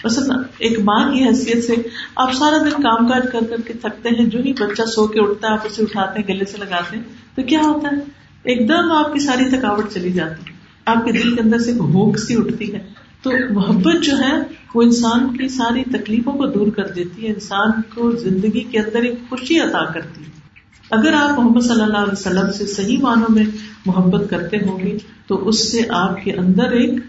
[0.04, 0.18] بس
[0.58, 1.74] ایک ماں کی حیثیت سے
[2.16, 5.20] آپ سارا دن کام کاج کر کر کے تھکتے ہیں، جو ہی بچہ سو کے
[5.20, 7.02] اٹھتا ہے، آپ اسے اٹھاتے ہیں، گلے سے لگاتے ہیں،
[7.34, 8.02] تو کیا ہوتا ہے؟
[8.42, 11.72] ایک دم آپ کی ساری تھکاوٹ چلی جاتی ہے۔ آپ کے دل کے اندر سے
[11.72, 14.32] بھوک سی اٹھتی ہے۔ تو محبت جو ہے
[14.74, 19.02] وہ انسان کی ساری تکلیفوں کو دور کر دیتی ہے، انسان کو زندگی کے اندر
[19.02, 20.30] ایک خوشی عطا کرتی ہے۔
[20.90, 23.44] اگر آپ محمد صلی اللہ علیہ وسلم سے صحیح معنوں میں
[23.86, 27.00] محبت کرتے ہوں گے، تو اس سے آپ کے اندر ایک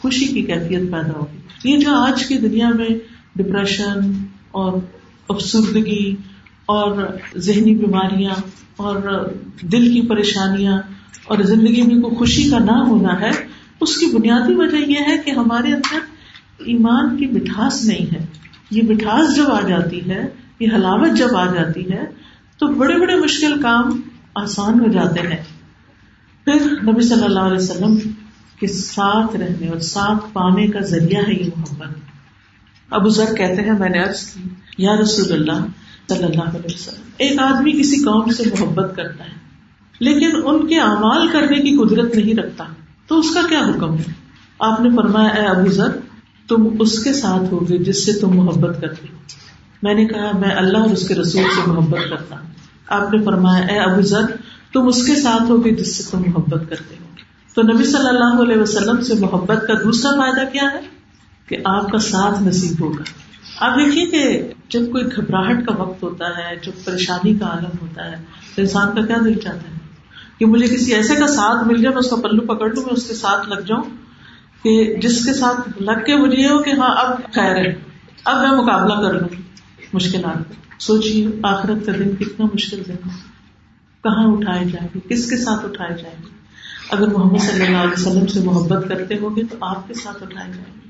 [0.00, 2.88] خوشی کی کیفیت پیدا ہوگی۔ یہ جو آج کی دنیا میں
[3.36, 4.72] ڈپریشن اور
[5.28, 6.16] افسردگی
[6.66, 8.34] اور ذہنی بیماریاں
[8.76, 8.96] اور
[9.62, 10.78] دل کی پریشانیاں
[11.24, 13.30] اور زندگی میں کوئی خوشی کا نہ ہونا ہے
[13.80, 15.98] اس کی بنیادی وجہ یہ ہے کہ ہمارے اندر
[16.58, 18.26] ایمان کی مٹھاس نہیں ہے۔
[18.70, 20.28] یہ مٹھاس جب آ جاتی ہے،
[20.60, 22.04] یہ حلاوت جب آ جاتی ہے،
[22.58, 24.00] تو بڑے بڑے مشکل کام
[24.34, 25.42] آسان ہو جاتے ہیں۔
[26.44, 27.98] پھر نبی صلی اللہ علیہ وسلم
[28.60, 31.96] کے ساتھ رہنے اور ساتھ پانے کا ذریعہ ہے یہ محبت۔
[32.90, 34.40] ابو ذر کہتے ہیں، میں نے عرض کی،
[34.78, 35.66] یا رسول اللہ
[36.08, 39.38] صلی اللہ علیہ وسلم، ایک آدمی کسی قوم سے محبت کرتا ہے،
[40.00, 42.64] لیکن ان کے اعمال کرنے کی قدرت نہیں رکھتا۔
[43.10, 44.02] تو اس کا کیا حکم ہے؟
[44.58, 45.88] آپ نے فرمایا، اے ابو ذر،
[46.48, 49.06] تم اس کے ساتھ ہوگے جس سے تم محبت کرتے
[49.82, 52.48] میں نے کہا، میں اللہ اور اس کے رسول سے محبت کرتا ہوں۔
[52.86, 54.22] آپ نے فرمایا، اے ابو ذر،
[54.72, 57.04] تم اس کے ساتھ ہوگے جس سے تم محبت کرتے ہو۔
[57.54, 60.80] تو نبی صلی اللہ علیہ وسلم سے محبت کا دوسرا فائدہ کیا ہے؟
[61.46, 63.02] کہ آپ کا ساتھ نصیب ہوگا۔
[63.56, 68.10] آپ دیکھیے کہ جب کوئی گھبراہٹ کا وقت ہوتا ہے، جب پریشانی کا عالم ہوتا
[68.10, 68.16] ہے،
[68.54, 69.79] تو انسان کا کیا دل چاہتا ہے؟
[70.40, 72.94] کہ مجھے کسی ایسے کا ساتھ مل جائے، میں اس کا پلو پکڑ لوں، میں
[72.94, 73.82] اس کے ساتھ لگ جاؤں،
[74.64, 77.74] کہ جس کے ساتھ لگ کے مجھے یہ ہو کہ ہاں اب خیر ہے،
[78.24, 79.28] اب میں مقابلہ کر لوں
[79.92, 80.36] مشکلات
[80.82, 83.30] سوچیے، آخرت کا دن کتنا مشکل دن ہے۔
[84.02, 86.28] کہاں اٹھائے جائیں گے؟ کس کے ساتھ اٹھائے جائیں گے؟
[86.90, 90.22] اگر محمد صلی اللہ علیہ وسلم سے محبت کرتے ہوں گے تو آپ کے ساتھ
[90.22, 90.88] اٹھائے جائیں گے۔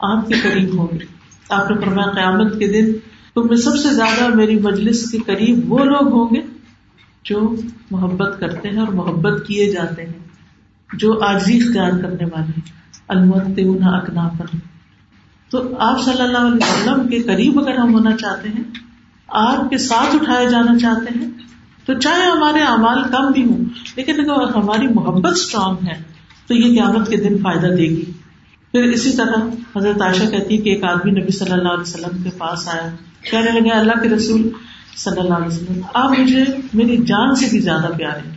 [0.00, 1.04] آپ کے قریب ہوں گے۔
[1.48, 2.92] آپ نے فرمایا، قیامت کے دن
[3.34, 6.53] تم میں سب سے زیادہ میری مجلس کے قریب وہ لوگ ہوں گے
[7.24, 7.54] جو
[7.90, 10.18] محبت کرتے ہیں اور محبت کیے جاتے ہیں،
[10.90, 12.60] جو آجی اختیار کرنے والے
[13.08, 14.56] المت اکنا پر
[15.50, 18.62] تو آپ صلی اللہ علیہ وسلم کے قریب اگر ہم ہونا چاہتے ہیں،
[19.28, 21.28] آپ کے ساتھ اٹھائے جانا چاہتے ہیں،
[21.86, 23.64] تو چاہے ہمارے اعمال کم بھی ہوں،
[23.96, 26.02] لیکن اگر ہماری محبت اسٹرانگ ہے،
[26.46, 28.04] تو یہ قیامت کے دن فائدہ دے گی۔
[28.72, 29.36] پھر اسی طرح
[29.76, 32.90] حضرت عائشہ کہتی ہے کہ ایک آدمی نبی صلی اللہ علیہ وسلم کے پاس آیا۔
[33.30, 34.50] کہنے لگے اللہ کے رسول
[34.96, 38.28] صلی اللہ علیہ وسلم۔ آپ مجھے، میری جان سے بھی زیادہ پیارے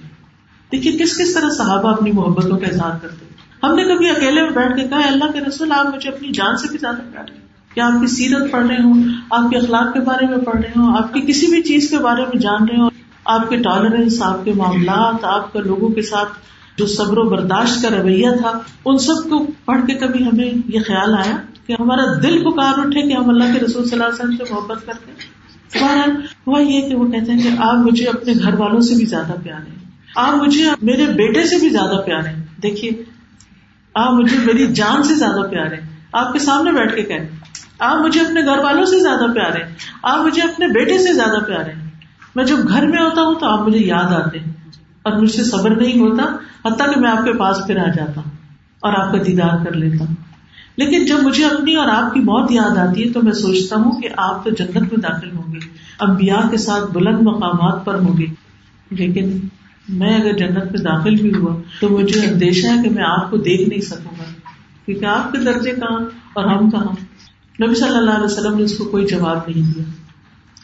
[0.71, 3.25] دیکھیے، کس کس طرح صحابہ اپنی محبتوں کا اظہار کرتے
[3.63, 6.57] ہم نے کبھی اکیلے میں بیٹھ کے کہا اللہ کے رسول، آپ مجھے اپنی جان
[6.57, 9.99] سے بھی زیادہ پیارے کیا آپ کی سیرت پڑھ رہے ہوں؟ آپ کے اخلاق کے
[9.99, 12.77] بارے میں پڑھ رہے ہوں؟ آپ کی کسی بھی چیز کے بارے میں جان رہے
[12.77, 12.89] ہوں؟
[13.25, 16.29] آپ کے ٹالرنس آپ کے معاملات، آپ کا لوگوں کے ساتھ
[16.77, 18.51] جو صبر و برداشت کا رویہ تھا،
[18.85, 23.01] ان سب کو پڑھ کے کبھی ہمیں یہ خیال آیا کہ ہمارا دل پکار اٹھے
[23.01, 25.36] کہ ہم اللہ کے رسول صلی اللہ علیہ وسلم سے محبت کرتے ہیں؟
[25.75, 29.33] ہوا یہ کہ وہ کہتے ہیں کہ آپ مجھے اپنے گھر والوں سے بھی زیادہ
[29.43, 29.75] پیارے
[30.15, 32.29] آپ مجھے میرے بیٹے سے بھی زیادہ پیارے
[32.61, 32.91] دیکھیے،
[33.95, 35.75] آپ مجھے میری جان سے زیادہ پیارے
[36.13, 37.19] آپ کے سامنے بیٹھ کے کہ
[37.79, 39.63] آپ مجھے اپنے گھر والوں سے زیادہ پیارے
[40.03, 41.71] آپ مجھے اپنے بیٹے سے زیادہ پیارے
[42.35, 44.39] میں جب گھر میں ہوتا ہوں تو آپ مجھے یاد آتے
[45.03, 46.23] اور مجھ سے صبر نہیں ہوتا،
[46.65, 48.31] حتیٰ کہ میں آپ کے پاس پھر آ جاتا ہوں
[48.79, 50.15] اور آپ کا دیدار کر لیتا ہوں۔
[50.77, 54.01] لیکن جب مجھے اپنی اور آپ کی موت یاد آتی ہے تو میں سوچتا ہوں
[54.01, 55.59] کہ آپ تو جنت میں داخل ہوں گے
[55.99, 58.25] امبیا کے ساتھ بلند مقامات پر ہوں گے۔
[58.89, 59.39] لیکن
[59.89, 63.37] میں اگر جنت میں داخل بھی ہوا تو مجھے اندیشہ ہے کہ میں آپ کو
[63.37, 64.23] دیکھ نہیں سکوں گا۔
[64.85, 65.99] کیونکہ آپ کے درجے کہاں
[66.33, 66.95] اور ہم کہاں؟
[67.63, 69.83] نبی صلی اللہ علیہ وسلم نے اس کو کوئی جواب نہیں دیا۔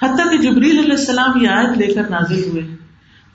[0.06, 2.83] حتیٰ کہ جبریل علیہ السلام یہ آیت لے کر نازل ہوئے۔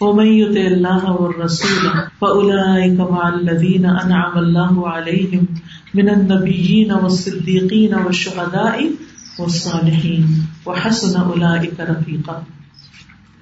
[0.01, 5.45] ومن اللہ والرسول فأولئك مع الذين انعم الله عليهم
[5.95, 8.81] من النبيين والصديقين والشهداء
[9.39, 10.27] والصالحين
[10.67, 12.41] وحسن اولئك رفيقا۔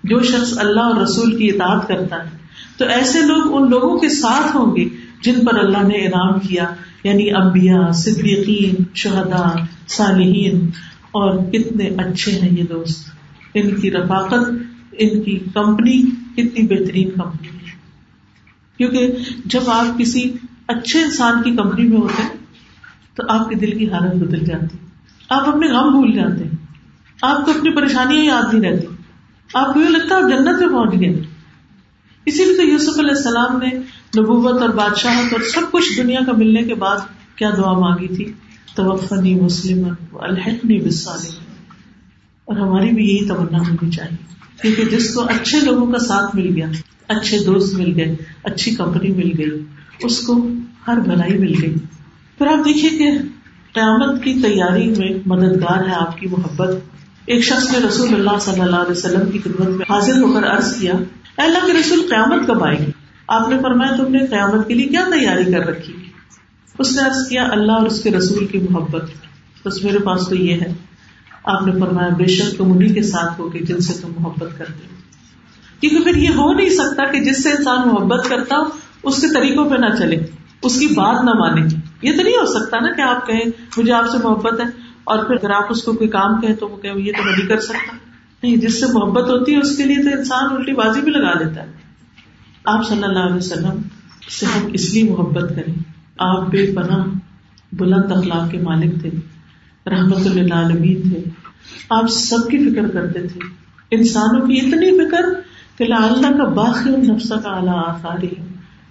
[0.05, 2.31] جو شخص اللہ اور رسول کی اطاعت کرتا ہے،
[2.79, 4.85] تو ایسے لوگ ان لوگوں کے ساتھ ہوں گے
[5.23, 6.65] جن پر اللہ نے انعام کیا
[7.05, 10.71] یعنی انبیاء، صدیقین، شہداء، صالحین،
[11.07, 13.07] اور کتنے اچھے ہیں یہ دوست۔
[13.55, 14.51] ان کی رفاقت،
[14.93, 16.03] ان کی کمپنی
[16.37, 17.73] کتنی بہترین کمپنی ہے۔
[18.77, 19.13] کیونکہ
[19.45, 20.33] جب آپ کسی
[20.67, 22.37] اچھے انسان کی کمپنی میں ہوتے ہیں،
[23.15, 24.79] تو آپ کے دل کی حالت بدل جاتی
[25.29, 26.67] آپ اپنے غم بھول جاتے ہیں۔
[27.23, 28.87] آپ کو اپنی پریشانیاں یاد نہیں رہتی۔
[29.55, 31.23] آپ کو یہ لگتا ہے آپ جنت میں پہنچ گئے۔
[32.25, 33.69] اسی لیے تو یوسف علیہ السلام نے
[34.21, 36.97] نبوت اور بادشاہت اور سب کچھ دنیا کا ملنے کے بعد
[37.37, 38.33] کیا دعا مانگی تھی؟
[38.75, 41.33] توفنی مسلم الحقنی بسالم
[42.45, 46.57] اور ہماری بھی یہی تمنا ہونی چاہیے۔ کیونکہ جس کو اچھے لوگوں کا ساتھ مل
[46.57, 46.67] گیا،
[47.09, 49.65] اچھے دوست مل گئے، اچھی کمپنی مل گئی،
[50.03, 50.49] اس کو
[50.87, 51.75] ہر بھلائی مل گئی۔
[52.39, 53.11] پھر آپ دیکھیے کہ
[53.73, 56.71] قیامت کی تیاری میں مددگار ہے آپ کی محبت۔
[57.27, 60.47] ایک شخص نے رسول اللہ صلی اللہ علیہ وسلم کی خدمت میں حاضر ہو کر
[60.47, 60.93] عرض کیا
[61.37, 62.91] اللہ کے رسول قیامت کب آئے گی؟
[63.29, 65.93] آپ نے فرمایا تم نے قیامت کے لیے کیا تیاری کر رکھی؟
[66.79, 69.11] اس نے عرض کیا، اللہ اور اس کے رسول کی محبت۔
[69.67, 70.73] بس میرے پاس تو یہ ہے۔
[71.47, 74.87] آپ نے فرمایا بے شک تم انہیں کے ساتھ ہوگی جن سے تم محبت کرتے
[74.91, 74.97] ہو۔
[75.81, 78.63] کیونکہ پھر یہ ہو نہیں سکتا کہ جس سے انسان محبت کرتا ہو،
[79.03, 80.17] اس کے طریقوں پہ نہ چلے،
[80.63, 81.61] اس کی بات نہ مانے۔
[82.03, 84.65] یہ تو نہیں ہو سکتا نا کہ آپ کہیں، مجھے آپ سے محبت ہے،
[85.05, 87.33] اور پھر اگر آپ اس کو کوئی کام کہیں تو وہ کہ یہ تو میں
[87.33, 87.97] نہیں کر سکتا۔
[88.43, 91.33] نہیں، جس سے محبت ہوتی ہے، اس کے لیے تو انسان الٹی بازی بھی لگا
[91.35, 91.73] دیتا ہے۔
[92.65, 93.83] آپ صلی اللہ علیہ وسلم
[94.31, 95.75] سے ہم اس لیے محبت کریں۔
[96.19, 97.05] آپ بے پناہ،
[97.73, 99.11] بلند اخلاق کے مالک تھے،
[99.87, 101.23] رحمت اللہ عالمین تھے۔
[101.91, 103.41] آپ سب کی فکر کرتے تھے۔
[103.91, 105.23] انسانوں کی اتنی فکر
[105.79, 108.29] کہ اللہ کا باقی نفسا کا اعلیٰ آثاری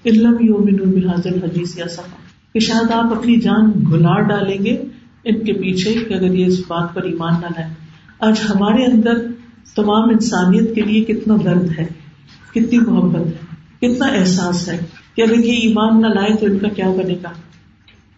[0.05, 2.15] علم یومن حاضر حدیث یا صفا
[2.53, 4.83] کہ شاید آپ اپنی جان گھلا ڈالیں گے
[5.23, 7.73] ان کے پیچھے کہ اگر یہ اس بات پر ایمان نہ لائے
[8.19, 9.13] آج ہمارے اندر
[9.75, 11.85] تمام انسانیت کے لیے کتنا درد ہے،
[12.51, 14.85] کتنی محبت ہے، کتنا احساس ہے
[15.15, 17.29] کہ اگر یہ ایمان نہ لائے تو ان کا کیا بنے گا؟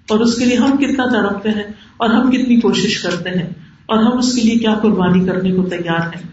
[0.10, 3.50] اور اس کے لیے ہم کتنا تڑپتے ہیں اور ہم کتنی کوشش کرتے ہیں۔
[3.88, 6.28] اور ہم اس کے لیے کیا قربانی کرنے کو تیار ہیں؟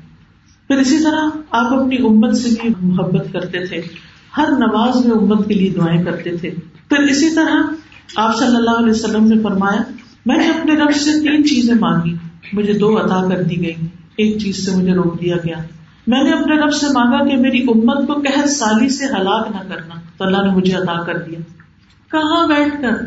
[0.68, 3.82] پھر اسی طرح آپ اپنی امت سے بھی محبت کرتے تھے،
[4.36, 6.50] ہر نماز میں امت کے لیے دعائیں کرتے تھے۔
[6.88, 7.62] پھر اسی طرح
[8.16, 9.82] آپ صلی اللہ علیہ وسلم نے فرمایا،
[10.26, 12.16] میں نے اپنے رب سے تین چیزیں مانگی،
[12.52, 13.86] مجھے دو عطا کر دی گئی
[14.16, 15.56] ایک چیز سے مجھے روک دیا گیا۔
[16.06, 19.68] میں نے اپنے رب سے مانگا کہ میری امت کو کہ سالی سے ہلاک نہ
[19.68, 21.38] کرنا، تو اللہ نے مجھے عطا کر دیا۔
[22.10, 23.04] کہاں بیٹھ کر؟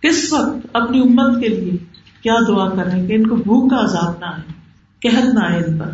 [0.00, 1.89] کس وقت؟ اپنی امت کے لیے۔
[2.22, 4.52] کیا دعا کر رہے کہ ان کو بھوک کا عذاب نہ آئے،
[5.02, 5.86] قحط نہ آئے ان پر۔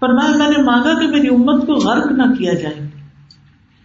[0.00, 2.90] پر میں نے مانگا کہ میری امت کو غرق نہ کیا جائے۔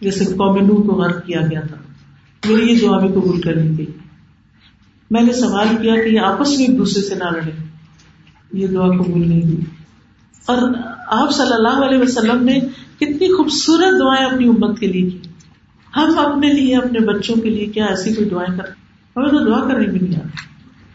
[0.00, 1.76] جیسے قوم کو غرق کیا گیا تھا۔
[2.48, 3.86] میری یہ دعا بھی قبول کرنی گئی
[5.10, 7.50] میں نے سوال کیا کہ یہ آپس میں ایک دوسرے سے نہ لڑے
[8.52, 9.56] یہ دعا قبول نہیں ہوئی۔
[10.46, 10.58] اور
[11.06, 12.60] آپ صلی اللہ علیہ وسلم نے
[12.96, 15.18] کتنی خوبصورت دعائیں اپنی امت کے لیے کی۔
[15.96, 18.72] ہم اپنے لیے، اپنے بچوں کے لیے کیا ایسی کوئی دعائیں کرتے
[19.16, 20.51] ہمیں تو دعا کرنی بھی نہیں آتی۔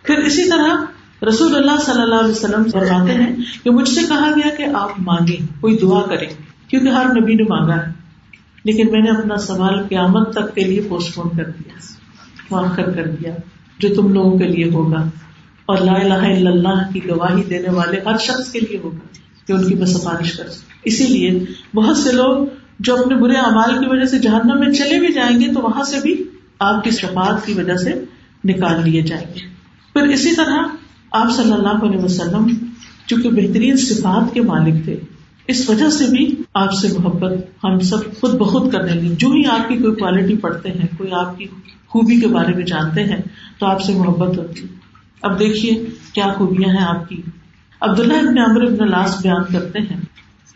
[0.08, 0.86] پھر اسی طرح
[1.28, 4.90] رسول اللہ صلی اللہ علیہ وسلم فرماتے ہیں کہ مجھ سے کہا گیا کہ آپ
[4.98, 6.28] مانگیں، کوئی دعا کریں،
[6.68, 7.92] کیونکہ ہر نبی نے مانگا ہے۔
[8.64, 11.74] لیکن میں نے اپنا سوال قیامت تک کے لیے پوسٹ پون کر دیا،
[12.52, 13.34] مؤخر کر دیا،
[13.80, 15.10] جو تم لوگوں کے لیے ہوگا۔
[15.66, 19.08] اور لا الہ الا اللہ کی گواہی دینے والے ہر شخص کے لیے ہوگا
[19.48, 21.40] کہ ان کی میں سفارش کر سکوں۔ اسی لیے
[21.76, 22.48] بہت سے لوگ
[22.80, 25.84] جو اپنے برے اعمال کی وجہ سے جہنم میں چلے بھی جائیں گے، تو وہاں
[25.84, 26.24] سے بھی
[26.60, 28.04] آپ کی شفاعت کی وجہ سے
[28.46, 29.57] نکال لیے جائیں گے۔
[29.98, 30.58] پھر اسی طرح
[31.12, 32.48] آپ صلی اللہ علیہ وسلم
[33.08, 35.00] چونکہ بہترین صفات کے مالک تھے،
[35.48, 37.34] اس وجہ سے بھی آپ سے محبت
[37.64, 41.12] ہم سب خود بخود کرنے لگے۔ جو ہی آپ کی کوئی کوالٹی پڑھتے ہیں، کوئی
[41.12, 41.46] آپ کی
[41.88, 43.22] خوبی کے بارے میں جانتے ہیں،
[43.60, 44.68] تو آپ سے محبت ہوتی ہے۔
[45.22, 47.22] اب دیکھیے کیا خوبیاں ہیں آپ کی۔
[47.82, 50.02] عبداللہ ابن عمر ابن لاس بیان کرتے ہیں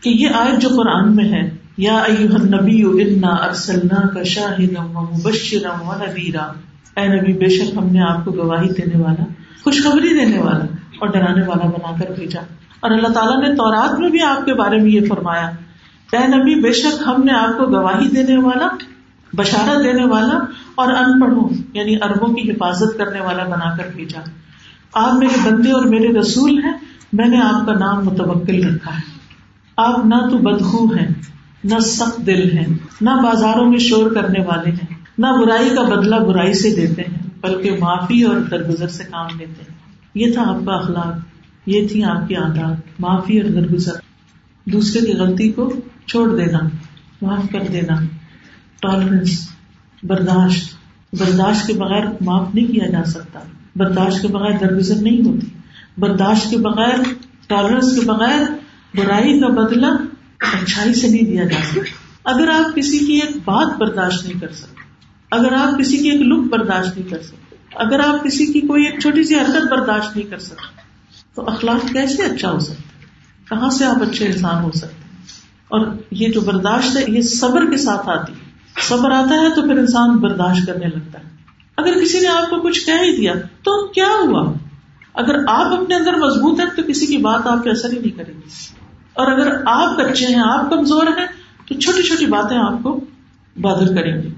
[0.04, 2.04] کہ یہ آیت جو قرآن میں ہے، یا
[2.44, 6.52] نبی انا ارسلنا کا شاہد مبشر و نبیرا
[6.96, 9.24] اے نبی، بے شک ہم نے آپ کو گواہی دینے والا،
[9.64, 10.66] خوشخبری دینے والا
[11.00, 12.42] اور ڈرانے والا بنا کر بھیجا۔
[12.80, 15.52] اور اللہ تعالیٰ نے تورات میں بھی آپ کے بارے میں یہ فرمایا۔
[16.12, 18.68] اے نبی، بے شک ہم نے آپ کو گواہی دینے والا،
[19.34, 20.40] بشارت دینے والا
[20.76, 24.20] اور ان پڑھوں یعنی اربوں کی حفاظت کرنے والا بنا کر بھیجا۔
[24.94, 26.74] آپ میرے بندے اور میرے رسول ہیں،
[27.14, 29.02] میں نے آپ کا نام متوکل رکھا ہے۔
[29.78, 31.08] آپ نہ تو بدخو ہیں،
[31.64, 32.68] نہ سخت دل ہیں،
[33.02, 37.18] نہ بازاروں میں شور کرنے والے ہیں۔ نہ برائی کا بدلہ برائی سے دیتے ہیں،
[37.42, 39.78] بلکہ معافی اور درگزر سے کام لیتے ہیں۔
[40.16, 41.14] یہ تھا آپ کا اخلاق،
[41.66, 43.92] یہ تھی آپ کی عادات معافی اور درگزر۔
[44.66, 45.74] دوسرے کی غلطی کو
[46.06, 46.60] چھوڑ دینا،
[47.22, 47.96] معاف کر دینا۔
[48.82, 49.50] ٹالرنس
[50.04, 50.76] برداشت۔
[51.14, 53.40] برداشت کے بغیر معاف نہیں کیا جا سکتا۔
[53.76, 55.48] برداشت کے بغیر درگزر نہیں ہوتی۔
[55.98, 56.96] برداشت کے بغیر
[57.48, 58.44] ٹالرنس کے بغیر
[58.96, 59.88] برائی کا بدلہ
[60.40, 61.82] اچھائی سے نہیں دیا جا سکتا۔
[62.24, 64.81] اگر آپ کسی کی ایک بات برداشت نہیں کر سکتے
[65.32, 68.86] اگر آپ کسی کی ایک لک برداشت نہیں کر سکتے، اگر آپ کسی کی کوئی
[68.86, 70.82] ایک چھوٹی سی حرکت برداشت نہیں کر سکتے،
[71.36, 72.82] تو اخلاق کیسے اچھا ہو سکتا
[73.50, 75.04] کہاں سے آپ اچھے انسان ہو سکتے
[75.68, 79.62] اور یہ جو برداشت ہے، یہ صبر کے ساتھ آتی ہے۔ صبر آتا ہے تو
[79.62, 81.24] پھر انسان برداشت کرنے لگتا ہے۔
[81.78, 84.54] اگر کسی نے آپ کو کچھ کہہ ہی دیا، تو کیا ہوا؟
[85.14, 88.18] اگر آپ اپنے اندر مضبوط ہیں، تو کسی کی بات آپ پہ اثر ہی نہیں
[88.18, 88.50] کرے گی
[89.14, 91.28] اور اگر آپ اچھے ہیں، آپ کمزور ہیں،
[91.68, 93.00] تو چھوٹی چھوٹی باتیں آپ کو
[93.62, 94.31] بادل کریں گی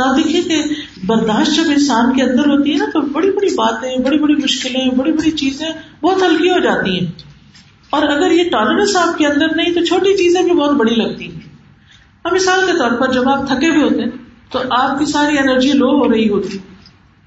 [0.00, 0.62] تو آپ دیکھیے کہ
[1.06, 4.90] برداشت جب انسان کے اندر ہوتی ہے نا، تو بڑی بڑی باتیں، بڑی بڑی مشکلیں،
[4.90, 5.68] بڑی بڑی چیزیں
[6.02, 7.06] بہت ہلکی ہو جاتی ہیں۔
[7.90, 11.32] اور اگر یہ ٹالرنس آپ کے اندر نہیں، تو چھوٹی چیزیں بھی بہت بڑی لگتی
[11.32, 11.40] ہیں۔
[12.24, 14.10] اب مثال کے طور پر جب آپ تھکے ہوئے ہوتے ہیں،
[14.50, 16.58] تو آپ کی ساری انرجی لو ہو رہی ہوتی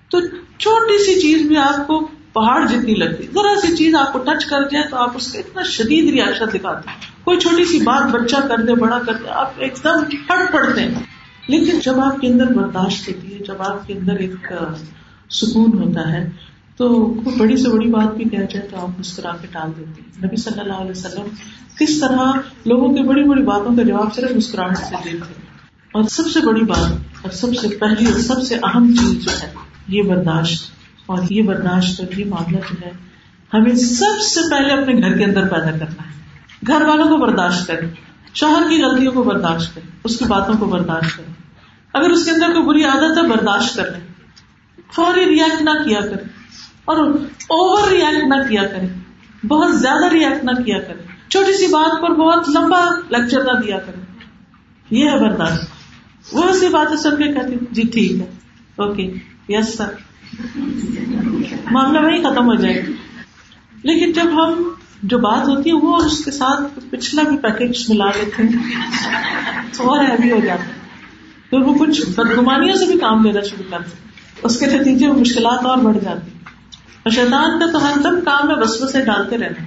[0.09, 0.19] تو
[0.57, 4.45] چھوٹی سی چیز بھی آپ کو پہاڑ جتنی لگتی ذرا سی چیز آپ کو ٹچ
[4.45, 8.11] کر جائے تو آپ اس کا اتنا شدید ریاشت دکھاتے ہیں۔ کوئی چھوٹی سی بات
[8.11, 11.12] بچہ کر دے، بڑا کر دے، آپ ایک دم پھٹ پڑتے ہیں۔
[11.47, 14.53] لیکن جب آپ کے اندر برداشت ہوتی ہے، جب آپ کے اندر ایک
[15.29, 16.29] سکون ہوتا ہے،
[16.77, 20.01] تو کوئی بڑی سے بڑی بات بھی کہہ جائے تو آپ مسکرا کے ٹال دیتے
[20.01, 21.27] ہیں۔ نبی صلی اللہ علیہ وسلم
[21.79, 22.31] کس طرح
[22.65, 25.33] لوگوں کی بڑی بڑی باتوں کا جواب صرف مسکراہٹ سے دیتے
[25.93, 29.31] اور سب سے بڑی بات اور سب سے پہلی اور سب سے اہم چیز جو
[29.43, 29.53] ہے،
[29.87, 30.73] یہ برداشت۔
[31.05, 32.91] اور یہ برداشت اور یہ معاملہ جو ہے،
[33.53, 36.21] ہمیں سب سے پہلے اپنے گھر کے اندر پیدا کرنا ہے۔
[36.67, 37.87] گھر والوں کو برداشت کریں،
[38.33, 41.32] شوہر کی غلطیوں کو برداشت کریں، اس کی باتوں کو برداشت کریں۔
[41.93, 44.13] اگر اس کے اندر کوئی بری عادت ہے، برداشت کر لیں۔
[44.95, 46.43] فوری ریئیکٹ نہ کیا کریں۔
[46.85, 46.97] اور
[47.49, 48.87] اوور ریئیکٹ نہ کیا کرے
[49.47, 53.79] بہت زیادہ ریئیکٹ نہ کیا کرے چھوٹی سی بات پر بہت لمبا لیکچر نہ دیا
[53.79, 54.01] کرے
[54.89, 55.63] یہ ہے برداشت۔
[56.31, 58.25] وہ سی باتیں سن کے کہتی جی ٹھیک ہے۔
[58.75, 59.13] اوکے
[59.49, 59.85] یس سر
[61.71, 62.91] معاملہ وہی ختم ہو جائے گا۔
[63.83, 64.63] لیکن جب ہم
[65.03, 68.49] جو بات ہوتی ہے، وہ اس کے ساتھ پچھلا بھی پیکج ملا لیتے ہیں۔
[69.79, 70.82] اور ہیوی ہو جاتا ہے۔
[71.53, 74.09] پھر وہ کچھ بدگمانیوں سے بھی کام لینا شروع کرتے
[74.43, 76.31] اس کے نتیجے میں مشکلات اور بڑھ جاتی
[77.03, 79.63] اور شیطان کا تو ہر دم کام میں بسو سے ڈالتے رہنا۔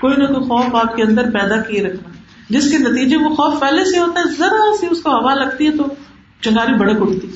[0.00, 2.08] کوئی نہ کوئی خوف آپ کے اندر پیدا کیے رکھنا۔
[2.50, 5.66] جس کے نتیجے وہ خوف پہلے سے ہوتا ہے، ذرا سی اس کو ہوا لگتی
[5.66, 5.84] ہے تو
[6.40, 7.26] چنگاری بڑک اٹھتی۔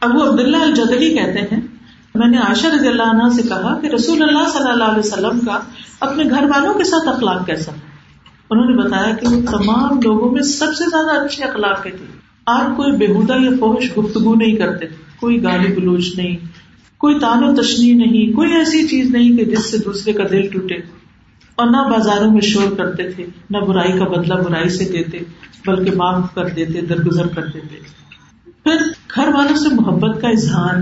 [0.00, 1.60] اب وہ عبداللہ الجدلی کہتے ہیں،
[2.14, 5.40] میں نے عائشہ رضی اللہ عنہ سے کہا کہ رسول اللہ صلی اللہ علیہ وسلم
[5.40, 5.58] کا
[6.00, 7.72] اپنے گھر والوں کے ساتھ اخلاق کیسا؟
[8.50, 12.27] انہوں نے بتایا کہ وہ تمام لوگوں میں سب سے زیادہ اچھے اخلاق کے تھے۔
[12.48, 14.86] آپ کوئی بےحدہ یا فوش گفتگو نہیں کرتے،
[15.20, 16.36] کوئی گالی گلوچ نہیں،
[16.98, 20.48] کوئی تان و تشنی نہیں، کوئی ایسی چیز نہیں کہ جس سے دوسرے کا دل
[20.48, 20.74] ٹوٹے
[21.54, 25.18] اور نہ بازاروں میں شور کرتے تھے، نہ برائی کا بدلہ برائی سے دیتے،
[25.66, 27.76] بلکہ معاف کر دیتے، درگزر کر دیتے۔
[28.64, 28.76] پھر
[29.14, 30.74] گھر والوں سے محبت کا اظہار،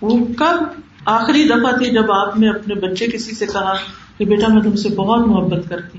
[0.00, 3.74] وہ کب آخری دفعہ تھی جب آپ نے اپنے بچے کسی سے کہا
[4.18, 5.98] کہ بیٹا میں تم سے بہت محبت کرتی۔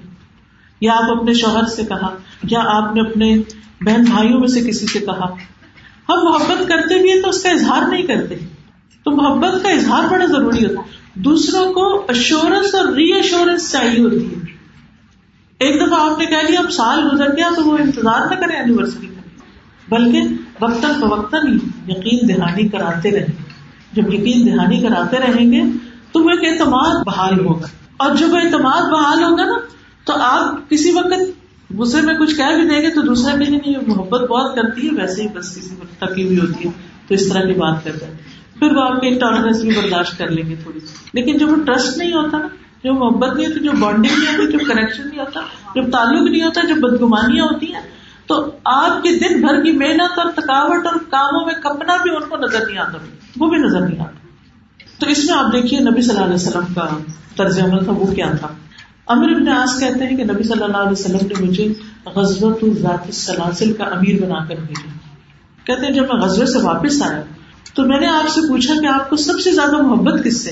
[0.81, 3.37] یا آپ اپنے شوہر سے کہا، یا آپ نے اپنے
[3.85, 5.33] بہن بھائیوں میں سے کسی سے کہا،
[6.09, 8.35] ہم محبت کرتے بھی ہیں تو اس کا اظہار نہیں کرتے۔
[9.03, 14.03] تو محبت کا اظہار بڑا ضروری ہوتا ہے۔ دوسروں کو اشورنس اور ری ایشورنس چاہیے
[14.03, 14.39] ہوتی ہے۔
[15.59, 18.35] ایک دفعہ آپ نے کہہ لیا اب جی، سال گزر گیا تو وہ انتظار نہ
[18.35, 19.21] کرے اینیورسری کا۔
[19.89, 20.21] بلکہ
[20.61, 23.43] وقتاً فوقتاً یقین دہانی کراتے رہیں۔
[23.93, 25.61] جب یقین دہانی کراتے رہیں گے
[26.11, 27.67] تو وہ ایک اعتماد بحال ہوگا۔
[27.97, 29.57] اور جب اعتماد بحال ہوگا نا،
[30.05, 31.42] تو آپ کسی وقت
[31.77, 34.95] غصے میں کچھ کہہ بھی دیں گے تو دوسرا بھی نہیں، محبت بہت کرتی ہے،
[34.95, 36.69] ویسے ہی بس کسی وقت تھکی ہوئی ہوتی ہے،
[37.07, 38.13] تو اس طرح کی بات کرتا ہے
[38.59, 41.55] پھر وہ آپ کی ٹالرنس بھی برداشت کر لیں گے تھوڑی سی۔ لیکن جب وہ
[41.65, 42.47] ٹرسٹ نہیں ہوتا نا
[42.83, 45.41] جو محبت نہیں ہوتی، جو بانڈنگ نہیں ہوتی، جو کنیکشن نہیں ہوتا
[45.75, 47.81] جب تعلق نہیں ہوتا جب بدگمانیاں ہوتی ہیں،
[48.27, 52.21] تو آپ کے دن بھر کی محنت اور تھکاوٹ اور کاموں میں کپنا بھی ان
[52.29, 52.97] کو نظر نہیں آتا،
[53.37, 54.27] وہ بھی نظر نہیں آتا۔
[54.99, 56.97] تو اس میں آپ دیکھیے نبی صلی اللہ علیہ وسلم کا
[57.37, 58.47] طرز عمل تھا، وہ کیا تھا؟
[59.07, 61.73] امیر ابن آس کہتے ہیں کہ نبی صلی اللہ علیہ وسلم نے مجھے
[62.05, 64.89] غزبت الزاط سلاسل کا امیر بنا کر بھیجا۔
[65.63, 67.21] کہتے ہیں جب میں غزبے سے واپس آیا
[67.73, 70.51] تو میں نے آپ سے پوچھا کہ آپ کو سب سے زیادہ محبت کس سے؟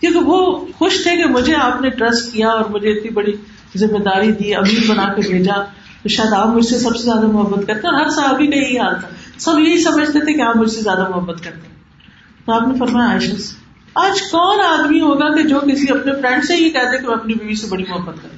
[0.00, 3.32] کیونکہ وہ خوش تھے کہ مجھے آپ نے ٹرسٹ کیا اور مجھے اتنی بڑی
[3.76, 5.62] ذمہ داری دی، امیر بنا کے بھیجا۔
[6.02, 8.78] تو شاید آپ مجھ سے سب سے زیادہ محبت کرتے اور ہر صحابی کا یہی
[8.78, 11.68] حال تھا۔ سب یہی سمجھتے تھے کہ آپ مجھ سے زیادہ محبت کرتے
[12.46, 13.61] تو آپ نے فرمایا، عائشہ سے
[13.94, 17.34] آج کون آدمی ہوگا کہ جو کسی اپنے فرینڈ سے ہی کہتے کہ میں اپنی
[17.34, 18.36] بیوی سے بڑی محبت کرتا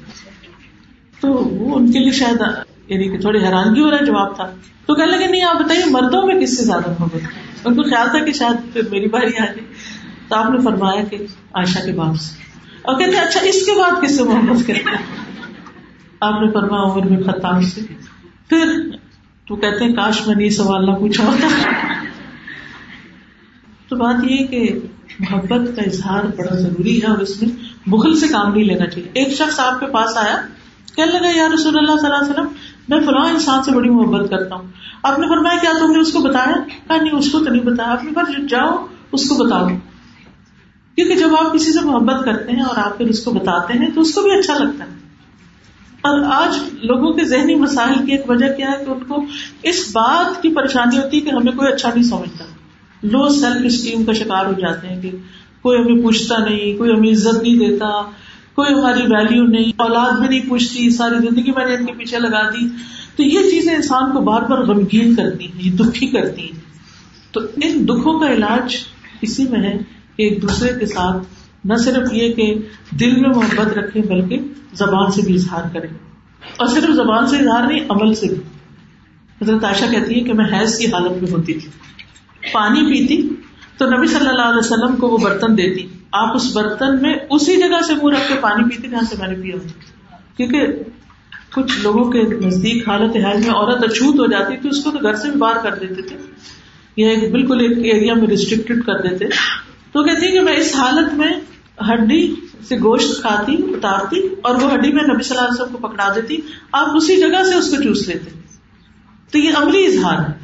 [1.20, 2.42] تو وہ ان کے لیے شاید
[2.88, 4.50] یعنی کہ تھوڑی حیرانگی ہو رہا جواب تھا۔
[4.86, 7.20] تو کہنے لگے، نہیں، آپ بتائیے، مردوں میں کس سے زیادہ محبت
[7.64, 9.60] ان کو خیال تھا کہ شاید پھر میری باری آ جائے
[10.28, 11.16] تو آپ نے فرمایا کہ
[11.52, 12.42] عائشہ کے باپ سے۔
[12.82, 14.96] اور کہتے اچھا اس کے بعد کس سے محبت کرتے
[16.20, 17.80] آپ نے فرمایا، عمر میں خطاب سے۔
[18.48, 18.80] پھر
[19.48, 21.48] تو کہتے ہیں، کاش میں نے یہ سوال نہ پوچھا ہوتا۔
[23.88, 24.78] تو بات یہ کہ
[25.20, 27.50] محبت کا اظہار بڑا ضروری ہے اور اس میں
[27.86, 30.36] بغل سے کام نہیں لینا چاہیے۔ ایک شخص آپ کے پاس آیا،
[30.96, 32.46] کہنے لگا، یا رسول اللہ صلی اللہ علیہ وسلم،
[32.88, 34.66] میں فلاں انسان سے بڑی محبت کرتا ہوں۔
[35.02, 36.56] آپ نے فرمایا، کیا تم نے اس کو بتایا؟
[36.88, 39.68] کہا، نہیں، اس کو تو نہیں بتایا۔ آپ نے کہا، جاؤ، اس کو بتاؤ
[40.94, 43.90] کیونکہ جب آپ کسی سے محبت کرتے ہیں اور آپ پھر اس کو بتاتے ہیں،
[43.94, 44.90] تو اس کو بھی اچھا لگتا ہے۔
[46.00, 49.24] اور آج لوگوں کے ذہنی مسائل کی ایک وجہ کیا ہے کہ ان کو
[49.62, 52.44] اس بات کی پریشانی ہوتی ہے کہ ہمیں کوئی اچھا نہیں سمجھتا۔
[53.04, 55.10] لو سیلف اسٹیم کا شکار ہو جاتے ہیں کہ
[55.62, 58.02] کوئی ہمیں پوچھتا نہیں، کوئی ہمیں عزت نہیں دیتا،
[58.54, 62.18] کوئی ہماری ویلو نہیں، اولاد بھی نہیں پوچھتی، ساری زندگی میں نے ان کے پیچھے
[62.18, 62.68] لگا دی۔
[63.16, 66.60] تو یہ چیزیں انسان کو بار بار غمگین کرتی ہیں، یہ دکھی کرتی ہیں۔
[67.32, 68.76] تو ان دکھوں کا علاج
[69.20, 69.78] اسی میں ہے
[70.16, 71.22] کہ ایک دوسرے کے ساتھ
[71.64, 72.54] نہ صرف یہ کہ
[72.90, 74.40] دل میں محبت رکھے بلکہ
[74.74, 75.86] زبان سے بھی اظہار کرے
[76.56, 78.36] اور صرف زبان سے اظہار نہیں، عمل سے بھی۔
[79.42, 81.68] حضرت عائشہ کہتی ہے کہ میں حیض کی حالت میں ہوتی تھی۔
[82.52, 83.28] پانی پیتی
[83.78, 87.56] تو نبی صلی اللہ علیہ وسلم کو وہ برتن دیتی آپ اس برتن میں اسی
[87.56, 89.56] جگہ سے منہ رکھ کے پانی پیتے جہاں سے میں نے پیا
[90.36, 90.66] کیونکہ
[91.54, 94.98] کچھ لوگوں کے نزدیک حالت حال میں عورت اچھوت ہو جاتی تھی، اس کو تو
[95.02, 96.16] گھر سے بھی باہر کر دیتے تھے۔
[96.96, 99.24] یا ایک بالکل ایک ایریا میں ریسٹرکٹیڈ کر دیتے۔
[99.92, 101.32] تو کہتی کہ میں اس حالت میں
[101.92, 102.34] ہڈی
[102.68, 106.12] سے گوشت کھاتی، اتارتی اور وہ ہڈی میں نبی صلی اللہ علیہ وسلم کو پکڑا
[106.16, 106.36] دیتی۔
[106.72, 108.30] آپ اسی جگہ سے اس کو چوس لیتے۔
[109.32, 110.43] تو یہ عملی اظہار ہے۔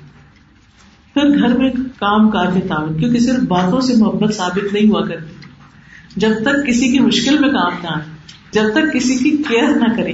[1.15, 5.07] پھر گھر میں کام کاج کے تعاون، کیونکہ صرف باتوں سے محبت ثابت نہیں ہوا
[5.09, 5.35] کرتی۔
[6.17, 8.05] جب تک کسی کی مشکل میں کام نہ آئے،
[8.53, 10.13] جب تک کسی کی کیئر نہ کرے۔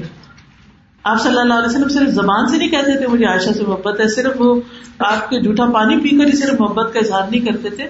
[1.02, 4.00] آپ صلی اللہ علیہ وسلم صرف زبان سے نہیں کہتے تھے، مجھے عائشہ سے محبت
[4.00, 4.60] ہے، صرف وہ
[4.98, 7.84] آپ کے جھوٹا پانی پی کر ہی صرف محبت کا اظہار نہیں کرتے تھے،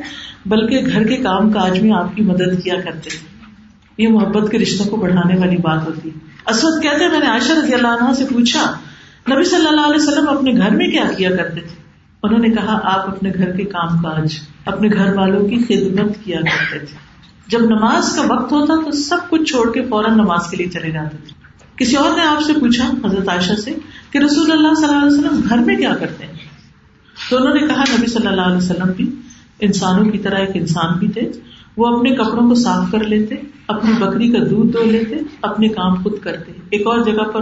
[0.46, 3.36] بلکہ گھر کے کام کاج میں آپ کی مدد کیا کرتے تھے۔
[3.98, 7.26] یہ محبت کے رشتوں کو بڑھانے والی بات ہوتی۔ ہے اسود کہتے ہیں، میں نے
[7.26, 8.72] عائشہ رضی اللہ عنہ سے پوچھا،
[9.30, 11.85] نبی صلی اللہ علیہ وسلم اپنے گھر میں کیا کیا کرتے تھے؟
[12.22, 16.40] انہوں نے کہا، آپ اپنے گھر کے کام کاج، اپنے گھر والوں کی خدمت کیا
[16.40, 16.96] کرتے تھے۔
[17.48, 20.90] جب نماز کا وقت ہوتا تو سب کچھ چھوڑ کے فوراً نماز کے لیے چلے
[20.90, 21.46] جاتے تھے۔
[21.76, 23.74] کسی اور نے آپ سے پوچھا، حضرت عائشہ سے،
[24.10, 26.32] کہ رسول اللہ صلی اللہ علیہ وسلم گھر میں کیا کرتے ہیں؟
[27.30, 29.10] تو انہوں نے کہا، نبی صلی اللہ علیہ وسلم بھی
[29.60, 31.30] انسانوں کی طرح ایک انسان بھی تھے۔
[31.76, 33.34] وہ اپنے کپڑوں کو صاف کر لیتے،
[33.68, 37.40] اپنی بکری کا دودھ دھو لیتے، اپنے کام خود کرتے۔ ایک اور جگہ پر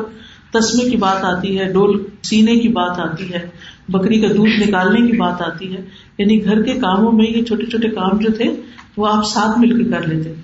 [0.55, 3.49] تسمے کی بات آتی ہے، ڈول سینے کی بات آتی ہے،
[3.89, 5.83] بکری کا دودھ نکالنے کی بات آتی ہے۔
[6.19, 8.61] یعنی گھر کے کاموں میں یہ چھوٹے چھوٹے کام جو تھے،
[8.97, 10.35] وہ آپ ساتھ مل کے کر لیتے۔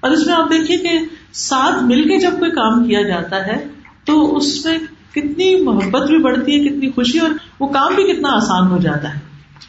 [0.00, 0.88] اور اس میں آپ دیکھیے کہ
[1.32, 3.66] ساتھ مل کے جب کوئی کام کیا جاتا ہے،
[4.04, 4.78] تو اس میں
[5.12, 9.14] کتنی محبت بھی بڑھتی ہے، کتنی خوشی اور وہ کام بھی کتنا آسان ہو جاتا
[9.14, 9.20] ہے۔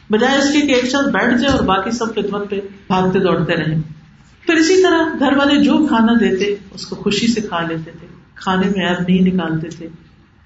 [0.09, 3.55] بجائے اس کے کہ ایک ساتھ بیٹھ جائے اور باقی سب خدمت پہ بھاگتے دوڑتے
[3.55, 3.75] رہے
[4.45, 8.18] پھر اسی طرح گھر والے جو کھانا دیتے، اس کو خوشی سے کھا لیتے تھے۔
[8.41, 9.87] کھانے میں ایپ نہیں نکالتے تھے۔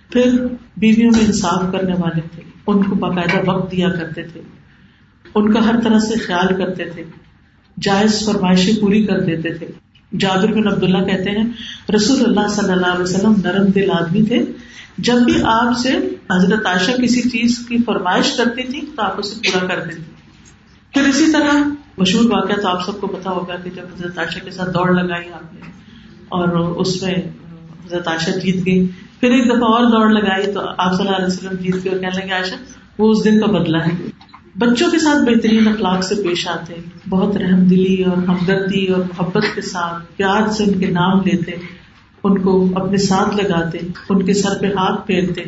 [0.09, 0.45] پھر
[0.77, 4.41] بیویوں میں انصاف کرنے والے تھے۔ ان کو باقاعدہ وقت دیا کرتے تھے۔
[5.35, 7.03] ان کا ہر طرح سے خیال کرتے تھے۔
[7.81, 9.67] جائز فرمائشیں پوری کر دیتے تھے۔
[10.19, 11.45] جابر بن عبداللہ کہتے ہیں،
[11.95, 14.45] رسول اللہ صلی اللہ علیہ وسلم نرم دل آدمی تھے۔
[14.97, 15.89] جب بھی آپ سے
[16.31, 20.01] حضرت عائشہ کسی چیز کی فرمائش کرتی تھی تو آپ اسے پورا کر دیتے۔
[20.93, 21.51] پھر اسی طرح
[21.97, 24.91] مشہور واقعہ تو آپ سب کو پتا ہوگا کہ جب حضرت عائشہ کے ساتھ دوڑ
[24.91, 25.59] لگائی آپ نے
[26.29, 27.15] اور اس میں
[27.85, 28.87] حضرت عائشہ جیت گئی۔
[29.19, 31.97] پھر ایک دفعہ اور دوڑ لگائی تو آپ صلی اللہ علیہ وسلم جیت کے اور
[31.97, 32.55] کہنے لگے، عائشہ،
[32.97, 34.23] وہ اس دن کا بدلا ہے۔
[34.55, 36.73] بچوں کے ساتھ بہترین اخلاق سے پیش آتے،
[37.09, 41.51] بہت رحم دلی اور ہمدردی اور محبت کے ساتھ پیار سے ان کے نام لیتے،
[42.23, 43.77] ان کو اپنے ساتھ لگاتے،
[44.09, 45.41] ان کے سر پہ ہاتھ پھیرتے،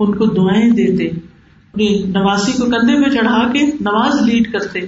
[0.00, 4.80] ان کو دعائیں دیتے اپنی نواسی کو کندھے میں چڑھا کے نماز لیڈ کرتے،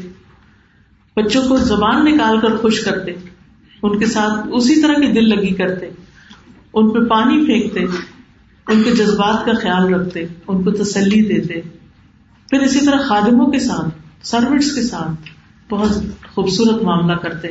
[1.16, 3.12] بچوں کو زبان نکال کر خوش کرتے،
[3.82, 5.86] ان کے ساتھ اسی طرح کی دل لگی کرتے۔
[6.74, 7.80] ان پہ پانی پھینکتے،
[8.72, 11.60] ان کے جذبات کا خیال رکھتے، ان کو تسلی دیتے۔
[12.50, 13.88] پھر اسی طرح خادموں کے ساتھ
[14.22, 15.30] سروٹس کے ساتھ
[15.72, 15.90] بہت
[16.34, 17.48] خوبصورت معاملہ کرتے،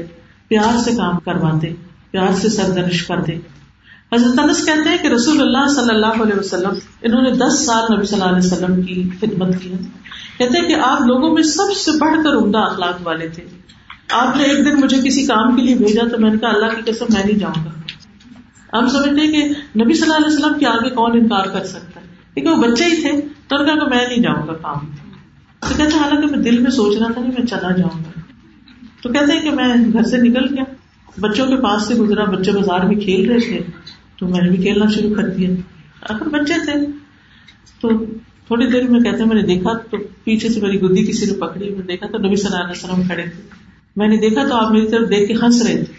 [0.48, 1.74] پیار سے کام کرواتے،
[2.12, 3.36] پیار سے سردرش کرتے۔
[4.16, 7.96] حضرت انس کہتے ہیں کہ رسول اللہ صلی اللہ علیہ وسلم، انہوں نے دس سال
[7.96, 9.70] نبی صلی اللہ علیہ وسلم کی خدمت کی۔
[10.38, 13.44] کہتے ہیں کہ آپ لوگوں میں سب سے بڑھ کر عمدہ اخلاق والے تھے۔
[14.12, 16.66] آپ نے ایک دن مجھے کسی کام کے لیے بھیجا تو میں نے کہا اللہ
[16.66, 17.79] کی قسم میں نہیں جاؤں گا۔
[18.74, 19.44] ہم سمجھتے کہ
[19.84, 22.86] نبی صلی اللہ علیہ وسلم کے آگے کون انکار کر سکتا ہے؟ کیونکہ وہ بچے
[22.86, 24.78] ہی تھے تو کہا کہ میں نہیں جاؤں گا کام۔
[25.60, 28.20] تو کہتے حالانکہ میں دل میں سوچ رہا تھا کہ میں چلا جاؤں گا۔
[29.04, 30.64] تو کہتے ہیں کہ میں گھر سے نکل گیا۔
[31.20, 33.60] بچوں کے پاس سے گزرا، بچے بازار میں کھیل رہے تھے۔
[34.20, 35.50] تو میں نے بھی کھیلنا شروع کر دیا۔
[36.02, 36.86] آخر بچے تھے،
[37.82, 38.06] تو
[38.48, 41.34] تھوڑی دیر میں کہتے ہیں، میں نے دیکھا تو پیچھے سے میری گدی کسی نے
[41.34, 43.42] پکڑی، میں دیکھا تو نبی صلی اللہ علیہ وسلم کھڑے تھے۔
[43.96, 45.99] میں نے دیکھا تو آپ میری طرف دیکھ کے ہنس رہے تھے۔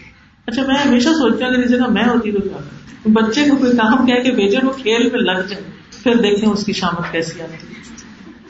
[0.51, 2.57] اچھا میں ہمیشہ سوچتی ہوں اگر اس جگہ میں ہوتی تو کیا؟
[3.05, 5.63] بچے کو کوئی کام کہہ کے بھیجے، وہ کھیل میں لگ جائے،
[6.03, 7.81] پھر دیکھیں اس کی شامت کیسی آتی ہے۔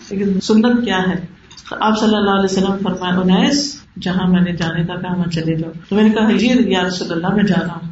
[0.10, 1.26] لیکن سنت کیا ہے؟
[1.72, 5.56] آپ صلی اللہ علیہ وسلم فرمائے، انیس، جہاں میں نے جانے کا کہا وہاں چلے
[5.56, 7.92] جاؤ تو میں نے کہا جی یا رسول اللہ، میں جا رہا ہوں۔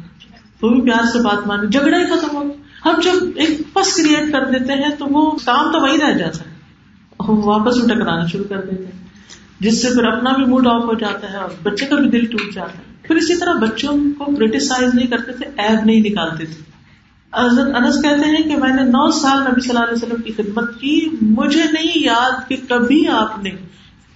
[0.60, 2.42] تو بھی پیار سے بات مانی جھگڑا ہی ختم ہو
[2.86, 6.38] ہم جب ایک پس کریٹ کر دیتے ہیں تو وہ کام تو وہی رہ جاتا
[6.38, 6.50] ہے۔
[7.28, 9.04] ہم واپس بھی ٹکرانا شروع کر دیتے ہیں،
[9.60, 12.26] جس سے پھر اپنا بھی موڈ آف ہو جاتا ہے اور بچے کا بھی دل
[12.26, 16.44] ٹوٹ جاتا ہے۔ پھر اسی طرح بچوں کو کریٹیسائز نہیں کرتے تھے ایب نہیں نکالتے
[16.44, 16.70] تھے۔
[17.34, 20.32] حضرت انس کہتے ہیں کہ میں نے نو سال نبی صلی اللہ علیہ وسلم کی
[20.32, 23.50] خدمت کی، مجھے نہیں یاد کہ کبھی آپ نے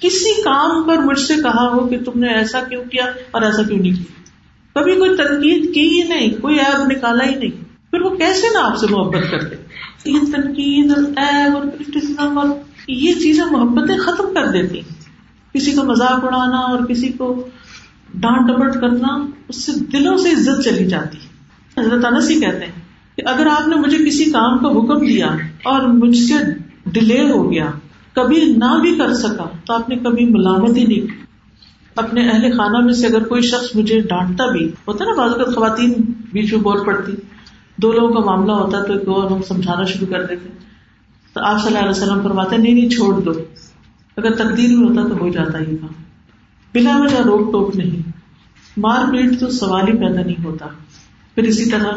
[0.00, 3.62] کسی کام پر مجھ سے کہا ہو کہ تم نے ایسا کیوں کیا اور ایسا
[3.62, 4.24] کیوں نہیں کیا۔
[4.74, 8.66] کبھی کوئی تنقید کی ہی نہیں، کوئی ایب نکالا ہی نہیں۔ پھر وہ کیسے نا
[8.66, 9.56] آپ سے محبت کرتے؟
[10.04, 11.66] یہ تنقید اور ایب اور
[12.18, 12.46] اور
[12.88, 14.80] یہ چیزیں محبتیں ختم کر دیتی۔
[15.54, 17.48] کسی کو مذاق اڑانا اور کسی کو
[18.14, 21.18] ڈانٹ ڈپٹ کرنا اس سے دلوں سے عزت چلی جاتی
[21.80, 22.72] حضرت انس ہی کہتے ہیں
[23.16, 25.26] کہ اگر آپ نے مجھے کسی کام کا حکم دیا
[25.64, 26.34] اور مجھ سے
[26.86, 27.70] ڈیلے ہو گیا،
[28.12, 31.24] کبھی نہ بھی کر سکا، تو آپ نے کبھی ملامت ہی نہیں کی۔
[31.96, 35.92] اپنے اہل خانہ میں سے اگر کوئی شخص مجھے ڈانٹتا بھی، ہوتا نا بعض خواتین
[36.32, 37.12] بیچ میں بول پڑتی۔
[37.76, 40.48] دو لوگوں کا معاملہ ہوتا تو ایک اور ہم سمجھانا شروع کر دیتے
[41.32, 43.30] تو آپ صلی اللہ علیہ وسلم فرماتے نہیں نہیں، چھوڑ دو۔
[44.16, 46.03] اگر تقدیر میں ہوتا تو ہو جاتا یہ کام۔
[46.74, 48.12] بلا وجہ روک ٹوک نہیں۔
[48.76, 50.66] مار پیٹ تو سوال ہی پیدا نہیں ہوتا۔
[51.34, 51.92] پھر اسی طرح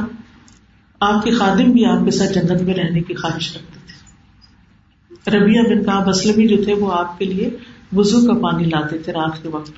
[0.99, 5.61] آپ کے خادم بھی آپ کے ساتھ جنت میں رہنے کی خواہش رکھتے تھے۔ ربیہ
[5.61, 7.49] بن کا اسلم جو تھے وہ آپ کے لیے
[7.95, 9.71] وزو کا پانی لاتے تھے رات کے وقت۔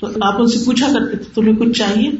[0.00, 2.10] تو آپ ان سے پوچھا کرتے تھے، تمہیں کچھ چاہیے؟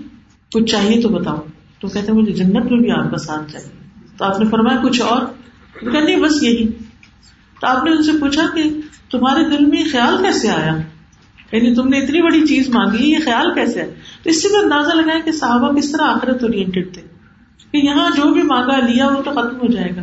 [0.53, 1.37] کچھ چاہیے تو بتاؤ۔
[1.81, 3.69] تو کہتے مجھے جنت میں بھی آپ کا ساتھ چاہیے۔
[4.17, 5.23] تو آپ نے فرمایا، کچھ اور؟
[5.83, 6.69] نہیں بس یہی۔
[7.61, 8.63] تو آپ نے ان سے پوچھا کہ
[9.11, 10.77] تمہارے دل میں خیال کیسے آیا؟
[11.53, 14.57] یعنی تم نے اتنی بڑی چیز مانگی، یہ خیال کیسے ہے؟ تو اس سے بھی
[14.57, 17.03] اندازہ لگایا کہ صحابہ کس طرح آخرت اورینٹیڈ تھے۔
[17.73, 20.03] کہ یہاں جو بھی مانگا، لیا، وہ تو ختم ہو جائے گا۔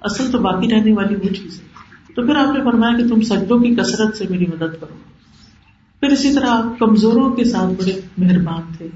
[0.00, 1.68] اصل تو باقی رہنے والی وہ چیز ہے۔
[2.14, 4.94] تو پھر آپ نے فرمایا کہ تم سجدوں کی کثرت سے میری مدد کرو۔
[6.00, 8.88] پھر اسی طرح آپ کمزوروں کے ساتھ بڑے مہربان تھے۔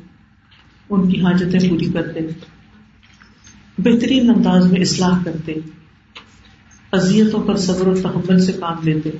[0.90, 2.20] ان کی حاجتیں پوری کرتے۔
[3.78, 5.54] بہترین انداز میں اصلاح کرتے۔
[6.92, 9.10] اذیتوں پر صبر و تحمل سے کام لیتے۔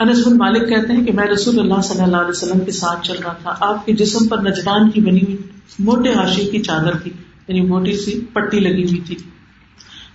[0.00, 3.06] انس بن مالک کہتے ہیں کہ میں رسول اللہ صلی اللہ علیہ وسلم کے ساتھ
[3.06, 5.36] چل رہا تھا۔ آپ کے جسم پر نجبان کی بنی ہوئی
[5.78, 7.10] موٹے حاشی کی چادر تھی
[7.48, 9.14] یعنی موٹی سی پٹی لگی ہوئی تھی۔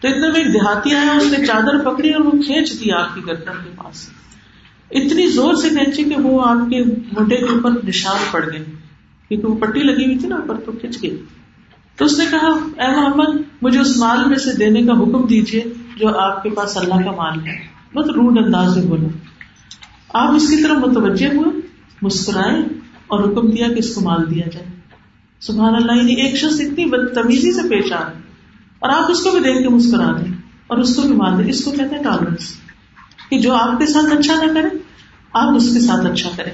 [0.01, 3.15] تو اتنے میں ایک دیہاتی آیا، اس نے چادر پکڑی اور وہ کھینچ دی آپ
[3.15, 4.09] کی گردن کے پاس۔
[4.91, 8.63] اتنی زور سے کھینچی کہ وہ آپ کے موٹے کے اوپر نشان پڑ گئے۔
[9.27, 11.23] کیونکہ وہ پٹی لگی ہوئی تھی نا، اوپر تو کھینچ گئی۔
[11.95, 15.63] تو اس نے کہا، اے محمد، مجھے اس مال میں سے دینے کا حکم دیجیے
[15.97, 19.07] جو آپ کے پاس اللہ کا مال ہے۔ بہت روڈ انداز میں بولا
[20.13, 21.61] آپ اس کی طرف متوجہ ہوئے،
[22.01, 22.61] مسکرائے
[23.07, 24.65] اور حکم دیا کہ اس کو مال دیا جائے۔
[25.39, 27.99] سبحان اللہ یعنی ایک شخص اتنی بدتمیزی سے پیش آ
[28.79, 30.33] اور آپ اس کو بھی دیکھ کے مسکرا دیں
[30.67, 32.55] اور اس کو بھی مان دیں۔ اس کو کہتے ہیں ٹالرنس
[33.29, 34.77] کہ جو آپ کے ساتھ اچھا نہ کرے،
[35.33, 36.51] آپ اس کے ساتھ اچھا کریں۔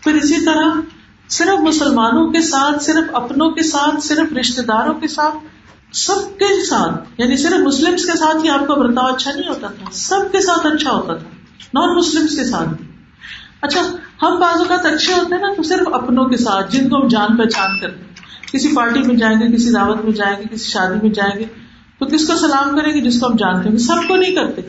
[0.00, 0.80] پھر اسی طرح
[1.28, 5.34] صرف مسلمانوں کے ساتھ، صرف اپنوں کے ساتھ، صرف رشتے داروں کے ساتھ،
[5.92, 9.66] سب کے ساتھ یعنی صرف مسلم کے ساتھ ہی آپ کا برتاؤ اچھا نہیں ہوتا
[9.66, 11.41] تھا، سب کے ساتھ اچھا ہوتا تھا۔
[11.74, 12.84] نان مسلم کے ساتھ بھی
[13.60, 13.80] اچھا
[14.22, 17.08] ہم بعض اوقات اچھے ہوتے ہیں نا، تو صرف اپنوں کے ساتھ، جن کو ہم
[17.08, 18.12] جان پہچان کرتے ہیں۔
[18.52, 21.44] کسی پارٹی میں جائیں گے، کسی دعوت میں جائیں گے، کسی شادی میں جائیں گے،
[21.98, 24.60] تو کس کو سلام کریں گے جس کو ہم جانتے ہیں؟ سب کو نہیں کرتے۔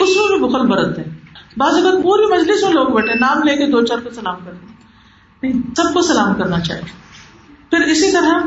[0.00, 1.10] اس میں بھی بخل برتتے ہیں۔
[1.56, 4.66] بعض اوقات پوری مجلس میں لوگ بیٹھے، نام لے کے دو چار کو سلام کرتے
[5.42, 6.92] نہیں، سب کو سلام کرنا چاہیے۔
[7.70, 8.40] پھر اسی طرح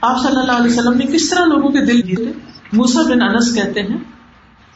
[0.00, 2.32] آپ صلی اللہ علیہ وسلم نے کس طرح لوگوں کے دل جیتے؟
[2.72, 3.96] موسا بن انس کہتے ہیں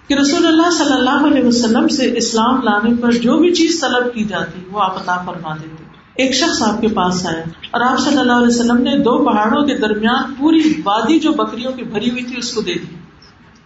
[0.09, 4.15] کہ رسول اللہ صلی اللہ علیہ وسلم سے اسلام لانے پر جو بھی چیز طلب
[4.15, 5.85] کی جاتی وہ آپ عطا فرما دیتے۔
[6.15, 9.67] ایک شخص آپ کے پاس آیا اور آپ صلی اللہ علیہ وسلم نے دو پہاڑوں
[9.67, 12.97] کے درمیان پوری وادی جو بکریوں کی بھری ہوئی تھی اس کو دے دی۔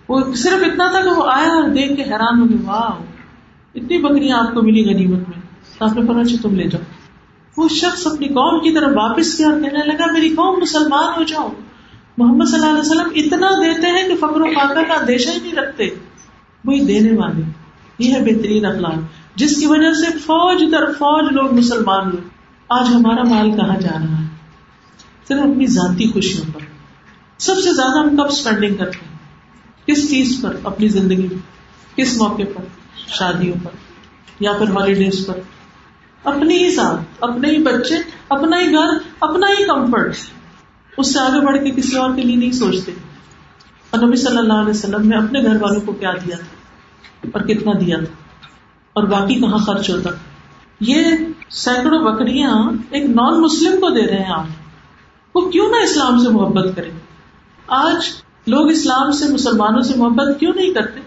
[0.09, 3.03] وہ صرف اتنا تھا کہ وہ آیا اور دیکھ کے حیران ہو گئے واہ
[3.75, 5.41] اتنی بکریاں آپ کو ملی غنیمت میں۔
[5.81, 6.83] آپ نے اچھا تم لے جاؤ۔
[7.57, 11.23] وہ شخص اپنی قوم کی طرف واپس کیا اور کہنے لگا، میری قوم مسلمان ہو
[11.23, 11.49] جاؤ۔
[12.19, 15.39] محمد صلی اللہ علیہ وسلم اتنا دیتے ہیں کہ فخر و فاقہ کا اندیشہ ہی
[15.43, 15.89] نہیں رکھتے۔
[16.67, 17.43] وہی دینے والے۔
[17.99, 18.95] یہ ہے بہترین اخلاق۔
[19.35, 22.29] جس کی وجہ سے فوج در فوج لوگ مسلمان ہوئے۔
[22.69, 24.27] آج ہمارا مال کہاں جا رہا ہے؟
[25.29, 26.61] صرف اپنی ذاتی خوشیوں پر۔
[27.39, 29.19] سب سے زیادہ ہم کب اسپینڈنگ کرتے ہیں؟
[29.87, 31.39] کس چیز پر؟ اپنی زندگی میں
[31.97, 32.63] کس موقع پر؟
[33.07, 33.71] شادیوں پر۔
[34.41, 35.41] یا پھر ہالیڈیز پر۔
[36.25, 37.95] اپنی ہی ساتھ، اپنے ہی بچے،
[38.29, 40.17] اپنا ہی گھر، اپنا ہی کمفرٹ
[40.99, 42.93] اس سے آگے بڑھ کے کسی اور کے لیے نہیں سوچتے۔
[43.91, 46.56] اور نبی صلی اللہ علیہ وسلم نے اپنے گھر والوں کو کیا دیا تھا؟
[47.33, 48.15] اور کتنا دیا تھا؟
[48.93, 50.11] اور باقی کہاں خرچ ہوتا؟
[50.81, 51.05] یہ
[51.51, 54.45] سینکڑوں بکریاں ایک نان مسلم کو دے رہے ہیں آپ۔
[55.35, 56.91] وہ کیوں نہ اسلام سے محبت کرے
[57.67, 57.97] آج
[58.47, 61.01] لوگ اسلام سے، مسلمانوں سے محبت کیوں نہیں کرتے؟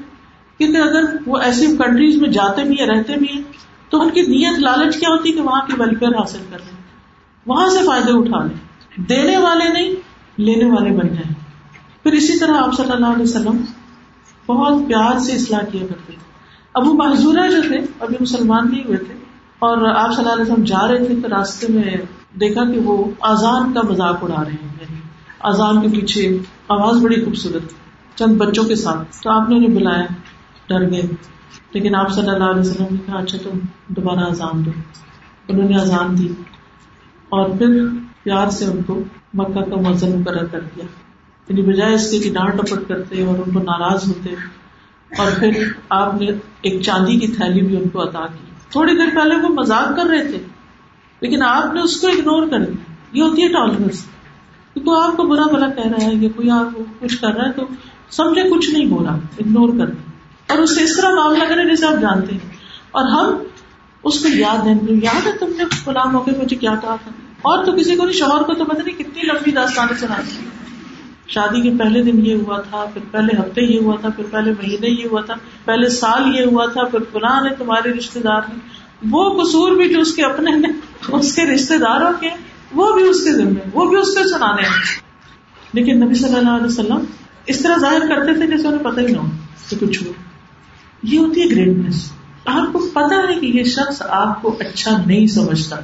[0.58, 3.42] کیونکہ اگر وہ ایسی کنٹریز میں جاتے بھی ہیں، رہتے بھی ہیں،
[3.90, 6.82] تو ان کی نیت لالچ کیا ہوتی ہے کہ وہاں کی ویلفیئر حاصل کر لیں؟
[7.46, 8.58] وہاں سے فائدے اٹھا لیں۔
[9.02, 9.96] دینے والے نہیں،
[10.38, 11.34] لینے والے بن جائیں۔
[12.04, 13.62] پھر اسی طرح آپ صلی اللہ علیہ وسلم
[14.50, 16.16] بہت پیار سے اصلاح کیا کرتے تھے۔
[16.74, 19.14] ابو محضورہ جو تھے، ابھی مسلمان نہیں ہوئے تھے۔
[19.60, 21.84] اور آپ صلی اللہ علیہ وسلم جا رہے تھے تو راستے میں
[22.40, 25.00] دیکھا کہ وہ آزان کا مذاق اڑا رہے ہیں۔ یعنی
[25.40, 26.38] آزان کے پیچھے
[26.68, 27.62] آواز بڑی خوبصورت
[28.18, 30.06] چند بچوں کے ساتھ۔ تو آپ نے انہیں بلایا،
[30.68, 31.02] ڈر گئے۔
[31.72, 34.72] لیکن آپ صلی اللہ علیہ وسلم نے کہا اچھا تم دوبارہ اذان دو۔
[35.48, 36.28] انہوں نے اذان دی
[37.30, 37.86] اور پھر
[38.24, 39.00] پیار سے ان کو
[39.34, 40.86] مکہ کا مزن مقرر کر دیا۔
[41.50, 44.30] یعنی بجائے اس کے کہ ڈانٹ ٹپٹ کرتے اور ان کو ناراض ہوتے
[45.18, 46.28] اور پھر آپ نے
[46.62, 50.06] ایک چاندی کی تھیلی بھی ان کو عطا کی۔ تھوڑی دیر پہلے وہ مزاق کر
[50.06, 50.38] رہے تھے،
[51.22, 54.06] لیکن آپ نے اس کو اگنور کر دیا۔ یہ ہوتی ہے ٹالرنس
[54.86, 56.68] تو آپ کو برا بلا کہہ رہا ہے، یا کوئی آپ
[57.00, 57.68] کچھ کر رہا ہے، تو
[58.10, 60.12] سمجھے کچھ نہیں بولا اگنور کر دیں
[60.48, 62.50] اور اس سے اس طرح معاملہ کرے جیسے آپ جانتے ہیں۔
[62.92, 63.38] اور ہم
[64.04, 64.74] اس کو یاد ہے
[65.04, 68.14] یاد ہے تم نے غلام موقع مجھے کیا کہا تھا؟ اور تو کسی کو نہیں،
[68.14, 70.46] شوہر کو تو پتہ نہیں کتنی لمبی داستانیں سناتی
[71.30, 74.52] شادی کے پہلے دن یہ ہوا تھا، پھر پہلے ہفتے یہ ہوا تھا، پھر پہلے
[74.52, 75.34] مہینے یہ ہوا تھا،
[75.66, 78.60] پہلے سال یہ ہوا تھا، پھر فلاں نے تمہارے رشتے دار نے۔
[79.10, 80.68] وہ قصور بھی جو اس کے اپنے نے
[81.08, 82.30] اس کے رشتے داروں کے
[82.74, 85.02] وہ بھی اس کے ذمے وہ بھی اس کے سنانے ہیں۔
[85.74, 87.06] لیکن نبی صلی اللہ علیہ وسلم
[87.46, 89.28] اس طرح ظاہر کرتے تھے جیسے انہیں پتہ ہی نہ ہو
[89.70, 90.12] کہ کچھ ہو
[91.04, 92.12] یہ ہوتی ہے گریٹنیس
[92.46, 95.76] آپ کو پتا ہے کہ یہ شخص آپ کو اچھا نہیں سمجھتا۔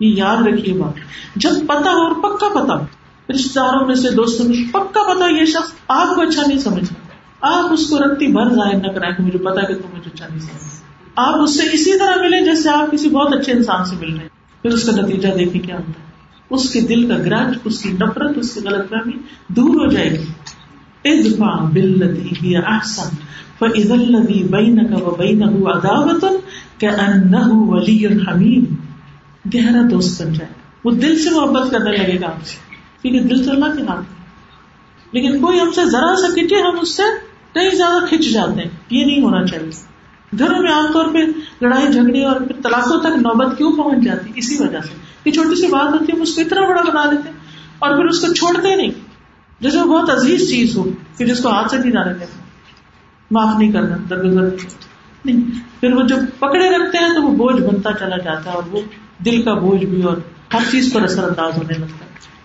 [0.00, 0.92] یہ یاد رکھیے بات۔
[1.36, 2.84] جب پتا ہو اور پکا پتا
[3.30, 6.94] رشتے داروں میں سے دوستوں میں پکا پتا یہ شخص آپ کو اچھا نہیں سمجھتا۔
[7.40, 10.26] آپ اس کو رکھتی بھر ظاہر نہ کرائیں کہ مجھے پتا کہ تم مجھے اچھا
[10.28, 13.96] نہیں سمجھتا آپ اس سے اسی طرح ملیں جیسے آپ کسی بہت اچھے انسان سے
[14.00, 14.28] مل رہے ہیں۔
[14.62, 16.06] پھر اس کا نتیجہ دیکھیں کیا ہوتا ہے۔
[16.50, 19.12] اس کے دل کا گرج اس کی نفرت، اس کی غلط فہمی
[19.48, 20.24] دور ہو جائے گی۔
[21.04, 23.08] ادفع بالذی ہی احسن،
[23.58, 26.20] فاذا الذی بینک و بینہ عداوۃ
[26.80, 28.64] کانہ ولی حمیم۔
[29.54, 30.52] گہرا دوست بن جائے۔
[30.84, 32.65] وہ دل سے محبت کرنے لگے گا آپ سے۔
[33.02, 34.06] کیونکہ دل تو اللہ کے ہاتھ۔
[35.12, 37.02] لیکن کوئی ہم سے ذرا سا کھچے، ہم اس سے
[37.54, 39.96] کئی زیادہ کھچ جاتے ہیں۔ یہ نہیں ہونا چاہیے۔
[40.38, 41.18] گھروں میں عام طور پہ
[41.64, 44.94] لڑائی، جھگڑے اور پھر طلاقوں تک نوبت کیوں پہنچ جاتی؟ اسی وجہ سے۔
[45.24, 47.30] یہ چھوٹی سی بات ہوتی ہے اس کو اتنا بڑا بنا دیتے
[47.78, 48.90] اور پھر اس کو چھوڑتے نہیں۔
[49.60, 50.84] جیسے وہ بہت عزیز چیز ہو
[51.18, 52.42] کہ جس کو ہاتھ سے نہیں ڈالے دیتے
[53.30, 54.42] معاف نہیں کرنا درگزر
[55.24, 55.40] نہیں،
[55.80, 58.80] پھر وہ جب پکڑے رکھتے ہیں تو وہ بوجھ بنتا چلا جاتا ہے اور وہ
[59.24, 60.16] دل کا بوجھ بھی اور
[60.54, 62.35] ہر چیز پر اثر انداز ہونے لگتا ہے۔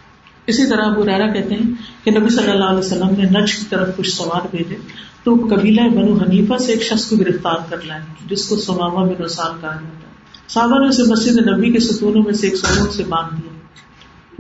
[0.48, 1.72] اسی طرح ابو ریرا کہتے ہیں
[2.04, 4.76] کہ نبی صلی اللہ علیہ وسلم نے نج کی طرف کچھ سوال بھیجے
[5.24, 9.24] تو قبیلہ بنو حنیفہ سے ایک شخص کو گرفتار کر لائے جس کو سماما بن
[9.24, 10.12] وسال کہا جاتا ہے۔
[10.48, 13.52] صحابہ نے اسے مسجد نبی کے ستونوں میں سے ایک سلون سے باندھ دیا۔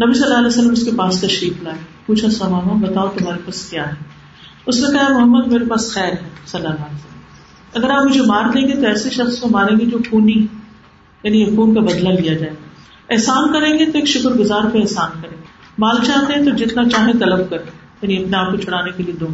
[0.05, 3.69] نبی صلی اللہ علیہ وسلم اس کے پاس تشریف لائے۔ پوچھا سماما بتاؤ تمہارے پاس
[3.69, 3.93] کیا ہے؟
[4.65, 7.21] اس نے کہا، محمد، میرے پاس خیر ہے، صلی اللہ علیہ وسلم۔
[7.73, 10.47] اگر آپ مجھے مار دیں گے تو ایسے شخص کو ماریں گے جو خونی
[11.23, 12.53] یعنی خون کا بدلہ لیا جائے۔
[13.09, 15.40] احسان کریں گے تو ایک شکر گزار پہ احسان کریں گے۔
[15.81, 17.57] مال چاہتے ہیں تو جتنا چاہے طلب کر
[18.01, 19.27] یعنی اپنے آپ کو چھڑانے کے لیے دو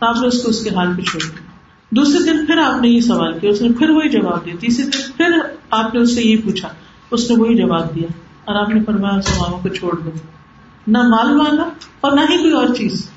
[0.00, 1.50] آپ نے اس کو اس کے حال پہ چھوڑ دیا۔
[1.90, 4.84] دوسرے دن پھر آپ نے یہ سوال کیا، اس نے پھر وہی جواب دیا۔ تیسرے
[4.84, 5.38] دن پھر
[5.70, 6.68] آپ نے اس سے یہ پوچھا،
[7.10, 8.06] اس نے وہی جواب دیا۔
[8.44, 10.10] اور آپ نے فرمایا، اس ماموں کو چھوڑ دو۔
[10.86, 11.68] نہ مال مانگا
[12.00, 13.10] اور نہ ہی کوئی اور چیز۔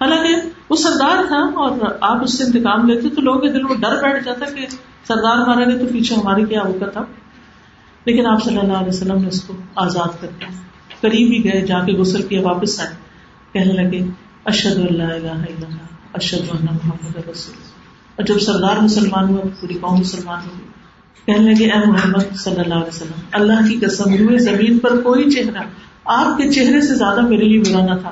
[0.00, 0.34] حالانکہ
[0.70, 4.02] وہ سردار تھا اور آپ اس سے انتقام لیتے تو لوگوں کے دل میں ڈر
[4.02, 4.66] بیٹھ جاتا کہ
[5.08, 7.00] سردار مارا گے تو پیچھے ہماری کیا ہوگا تھا۔
[8.04, 10.69] لیکن آپ صلی اللہ علیہ وسلم نے اس کو آزاد کر دیا۔
[11.00, 12.90] قریب ہی گئے جا کے غسل کیا واپس آئے۔
[13.52, 14.04] کہنے لگے
[14.44, 15.76] اشد اللہ الہ الا
[16.12, 17.54] اللہ محمد رسول
[18.16, 20.66] اور جب سردار مسلمان ہوا، پوری قوم مسلمان ہوئی
[21.26, 25.30] کہنے لگے، اے محمد صلی اللہ علیہ وسلم، اللہ کی قسم، روئے زمین پر کوئی
[25.30, 25.58] چہرہ
[26.04, 28.10] آپ کے چہرے سے زیادہ میرے لیے برا نہ تھا۔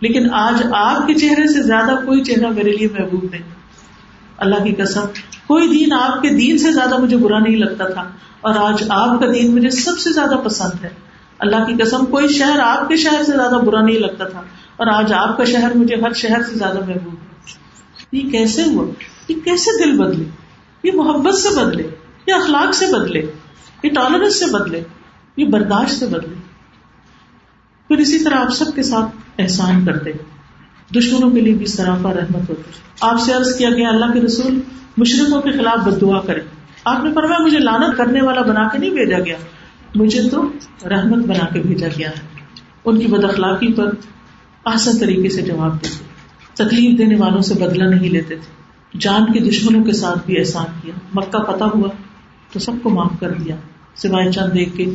[0.00, 3.42] لیکن آج آپ کے چہرے سے زیادہ کوئی چہرہ میرے لیے محبوب نہیں۔
[4.36, 5.00] اللہ کی قسم،
[5.46, 8.02] کوئی دین آپ کے دین سے زیادہ مجھے برا نہیں لگتا تھا۔
[8.40, 11.09] اور آج آپ کا دین مجھے سب سے زیادہ پسند ہے۔
[11.40, 14.42] اللہ کی قسم، کوئی شہر آپ کے شہر سے زیادہ برا نہیں لگتا تھا۔
[14.76, 17.30] اور آج آپ کا شہر مجھے ہر شہر سے زیادہ محبوب ہے۔
[18.12, 18.86] یہ کیسے ہوا؟
[19.28, 20.24] یہ کیسے دل بدلے؟
[20.82, 21.82] یہ محبت سے بدلے؟
[22.26, 23.22] یہ اخلاق سے بدلے؟
[23.82, 24.82] یہ ٹالرنس سے بدلے؟
[25.36, 26.34] یہ برداشت سے بدلے؟
[27.88, 30.12] پھر اسی طرح آپ سب کے ساتھ احسان کرتے
[30.98, 32.70] دشمنوں کے لیے بھی سرافا رحمت ہوتی
[33.00, 34.60] آپ سے عرض کیا گیا، اللہ کے رسول
[34.96, 36.40] مشرقوں کے خلاف بد دعا کرے
[36.84, 39.36] آپ نے فرمایا، مجھے لانت کرنے والا بنا کے نہیں بھیجا گیا۔
[39.94, 40.52] مجھے تو
[40.88, 42.40] رحمت بنا کے بھیجا گیا ہے۔
[42.84, 43.86] ان کی بد اخلاقی پر
[44.64, 45.88] آسان طریقے سے جواب دے
[46.54, 48.60] تکلیف دینے والوں سے بدلہ نہیں لیتے تھے۔
[48.98, 51.88] جان کے دشمنوں کے ساتھ بھی احسان کیا۔ مکہ پتہ ہوا
[52.52, 53.56] تو سب کو معاف کر دیا۔
[53.96, 54.86] سوائے چند دیکھ کے۔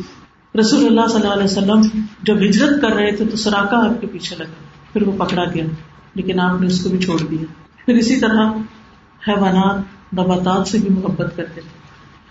[0.60, 4.06] رسول اللہ صلی اللہ علیہ وسلم جب ہجرت کر رہے تھے تو سراکا آپ کے
[4.06, 5.64] پیچھے لگا۔ پھر وہ پکڑا گیا۔
[6.14, 7.44] لیکن آپ نے اس کو بھی چھوڑ دیا۔
[7.86, 8.50] پھر اسی طرح
[9.28, 9.78] حیوانات
[10.14, 11.75] نباتات سے بھی محبت کرتے تھے۔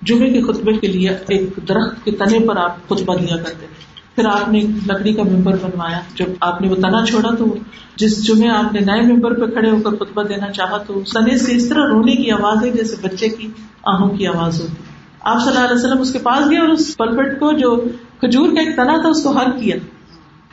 [0.05, 3.85] جمعے کے خطبے کے لیے ایک درخت کے تنے پر آپ خطبہ دیا کرتے تھے
[4.15, 7.55] پھر آپ نے لکڑی کا ممبر بنوایا۔ جب آپ نے وہ تنا چھوڑا تو
[7.95, 11.37] جس جمعے آپ نے نئے ممبر پہ کھڑے ہو کر خطبہ دینا چاہا تو سنے
[11.37, 13.47] سے اس طرح رونے کی آواز ہے جیسے بچے کی
[13.83, 14.83] آہوں کی آواز ہوتی۔
[15.21, 17.75] آپ صلی اللہ علیہ وسلم اس کے پاس گئے اور اس پلپٹ کو جو
[18.19, 19.75] کھجور کا ایک تنا تھا اس کو حل کیا۔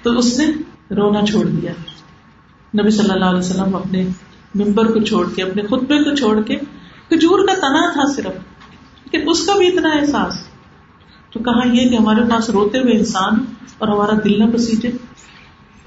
[0.03, 0.47] تو اس نے
[0.95, 1.73] رونا چھوڑ دیا۔
[2.81, 4.09] نبی صلی اللہ علیہ وسلم اپنے
[4.55, 6.57] ممبر کو چھوڑ کے، اپنے خطبے کو چھوڑ کے
[7.09, 8.52] کھجور کا تنا تھا صرف۔
[9.13, 10.35] لیکن اس کا بھی اتنا احساس۔
[11.31, 13.45] تو کہا یہ کہ ہمارے پاس روتے ہوئے انسان
[13.79, 14.91] اور ہمارا دل نہ پسیجے۔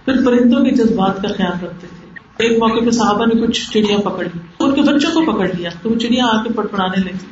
[0.05, 3.97] پھر پرندوں کے جذبات کا خیال رکھتے تھے۔ ایک موقع پہ صحابہ نے کچھ چڑیا
[3.97, 7.25] پکڑ لی ان کے بچوں کو پکڑ لیا۔ تو وہ چڑیا آ کے پڑپڑانے لگی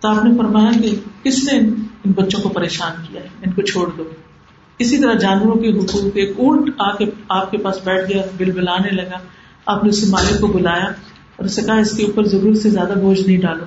[0.00, 1.58] تو آپ نے فرمایا کہ کس نے
[2.04, 4.04] ان بچوں کو پریشان کیا؟ ہے ان کو چھوڑ دو۔
[4.78, 8.50] اسی طرح جانوروں کے حقوق ایک اونٹ آ کے آپ کے پاس بیٹھ گیا بل
[8.50, 9.18] بلانے لگا۔
[9.66, 10.84] آپ نے اس مالک کو بلایا
[11.36, 13.64] اور اسے کہا اس کے اوپر ضرورت سے زیادہ بوجھ نہیں ڈالو۔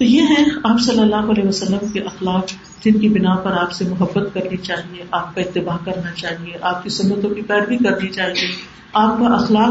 [0.00, 2.50] تو یہ ہے آپ صلی اللہ علیہ وسلم کے اخلاق
[2.84, 6.82] جن کی بنا پر آپ سے محبت کرنی چاہیے، آپ کا اتباع کرنا چاہیے، آپ
[6.82, 8.46] کی سنتوں کی پیروی کرنی چاہیے،
[8.92, 9.70] آپ کا اخلاق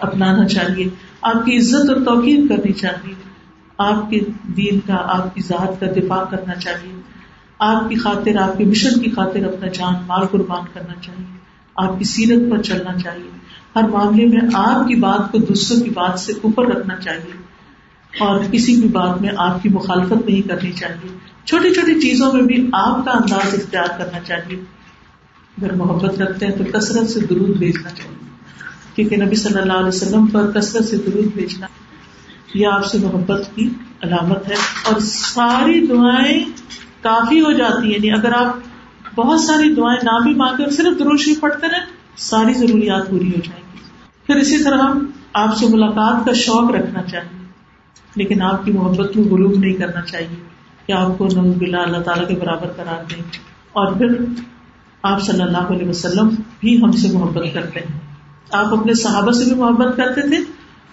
[0.00, 0.88] اپنانا چاہیے،
[1.22, 3.14] آپ کی عزت اور توقیر کرنی چاہیے،
[3.78, 4.20] آپ کے
[4.56, 7.00] دین کا، آپ کی ذات کا دفاع کرنا چاہیے،
[7.58, 11.38] آپ کی خاطر، آپ کے مشن کی خاطر اپنا جان مال قربان کرنا چاہیے،
[11.76, 13.30] آپ کی سیرت پر چلنا چاہیے،
[13.76, 17.43] ہر معاملے میں آپ کی بات کو دوسروں کی بات سے اوپر رکھنا چاہیے۔
[18.20, 22.42] اور کسی بھی بات میں آپ کی مخالفت نہیں کرنی چاہیے۔ چھوٹی چھوٹی چیزوں میں
[22.42, 24.56] بھی آپ کا انداز اختیار کرنا چاہیے۔
[25.62, 28.28] اگر محبت رکھتے ہیں تو کثرت سے درود بھیجنا چاہیے۔
[28.94, 31.66] کیونکہ نبی صلی اللہ علیہ وسلم پر کثرت سے درود بھیجنا
[32.54, 33.68] یہ آپ سے محبت کی
[34.02, 34.54] علامت ہے۔
[34.84, 36.44] اور ساری دعائیں
[37.02, 38.56] کافی ہو جاتی ہیں۔ یعنی اگر آپ
[39.14, 41.86] بہت ساری دعائیں نہ بھی مانگے اور صرف دروشی پڑھتے رہیں،
[42.16, 43.78] ساری ضروریات پوری ہو جائیں گی۔
[44.26, 44.78] پھر اسی طرح
[45.32, 47.43] آپ سے ملاقات کا شوق رکھنا چاہیے۔
[48.16, 50.36] لیکن آپ کی محبت میں غروب نہیں کرنا چاہیے
[50.86, 53.22] کہ آپ کو نوز بلا اللہ تعالیٰ کے برابر قرار دیں۔
[53.72, 54.24] اور پھر
[55.02, 56.28] آپ صلی اللہ علیہ وسلم
[56.60, 58.00] بھی ہم سے محبت کرتے ہیں۔
[58.52, 60.36] آپ اپنے صحابہ سے بھی محبت کرتے تھے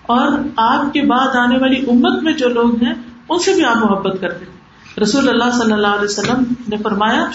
[0.02, 2.94] اور آپ کے بعد آنے والی امت میں جو لوگ ہیں،
[3.30, 7.26] ان سے بھی آپ محبت کرتے تھے۔ رسول اللہ صلی اللہ علیہ وسلم نے فرمایا،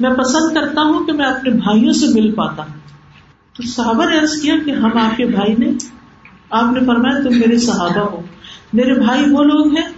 [0.00, 2.74] میں پسند کرتا ہوں کہ میں اپنے بھائیوں سے مل پاتا ہوں۔
[3.56, 5.66] تو صحابہ نے عرض کیا کہ ہم آپ کے بھائی نے
[6.50, 8.20] آپ نے فرمایا، تم میرے صحابہ ہو۔
[8.74, 9.88] میرے بھائی وہ لوگ ہیں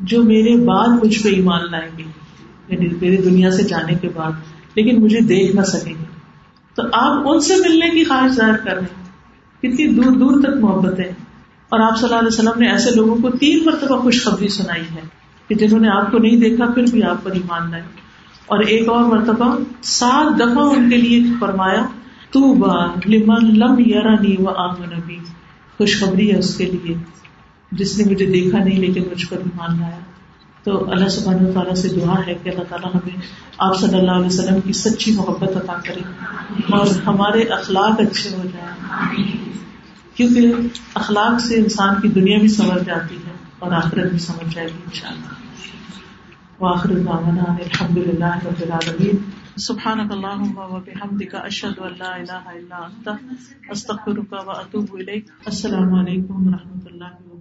[0.00, 2.04] جو میرے بعد مجھ پہ ایمان لائیں گے
[2.68, 4.32] یعنی میری دنیا سے جانے کے بعد،
[4.74, 6.04] لیکن مجھے دیکھ نہ سکیں گے۔
[6.74, 9.06] تو آپ ان سے ملنے کی خواہش ظاہر کر رہے ہیں۔
[9.58, 11.12] کتنی دور دور تک محبت ہے
[11.68, 15.00] اور آپ صلی اللہ علیہ وسلم نے ایسے لوگوں کو تین مرتبہ خوشخبری سنائی ہے
[15.48, 17.82] کہ جنہوں نے آپ کو نہیں دیکھا، پھر بھی آپ پر ایمان لائے
[18.46, 21.86] اور ایک اور مرتبہ سات دفعہ ان کے لیے فرمایا
[22.30, 25.18] تو با لمن لم یارانی و آمن نبی
[25.78, 26.94] خوشخبری ہے اس کے لیے۔
[27.72, 29.98] جس نے مجھے دیکھا نہیں لیکن مجھ پر ایمان لایا۔
[30.64, 33.16] تو اللہ سبحانہ تعالیٰ سے دعا ہے کہ اللہ تعالیٰ ہمیں
[33.58, 36.00] آپ صلی اللہ علیہ وسلم کی سچی محبت عطا کرے
[36.72, 39.34] اور ہمارے اخلاق اچھے ہو جائیں۔
[40.14, 40.54] کیونکہ
[40.94, 44.82] اخلاق سے انسان کی دنیا بھی سنور جاتی ہے اور آخرت بھی سمجھ جائے گی
[44.84, 52.14] ان شاء اللہ وآخر دعوانا الحمد للہ رب العالمین۔ سبحانك اللهم وبحمدك اشهد ان لا
[52.14, 53.08] اله الا انت
[53.70, 57.35] استغفرك واتوب اليك السلام علیکم و رحمۃ اللہ وبرکاتہ۔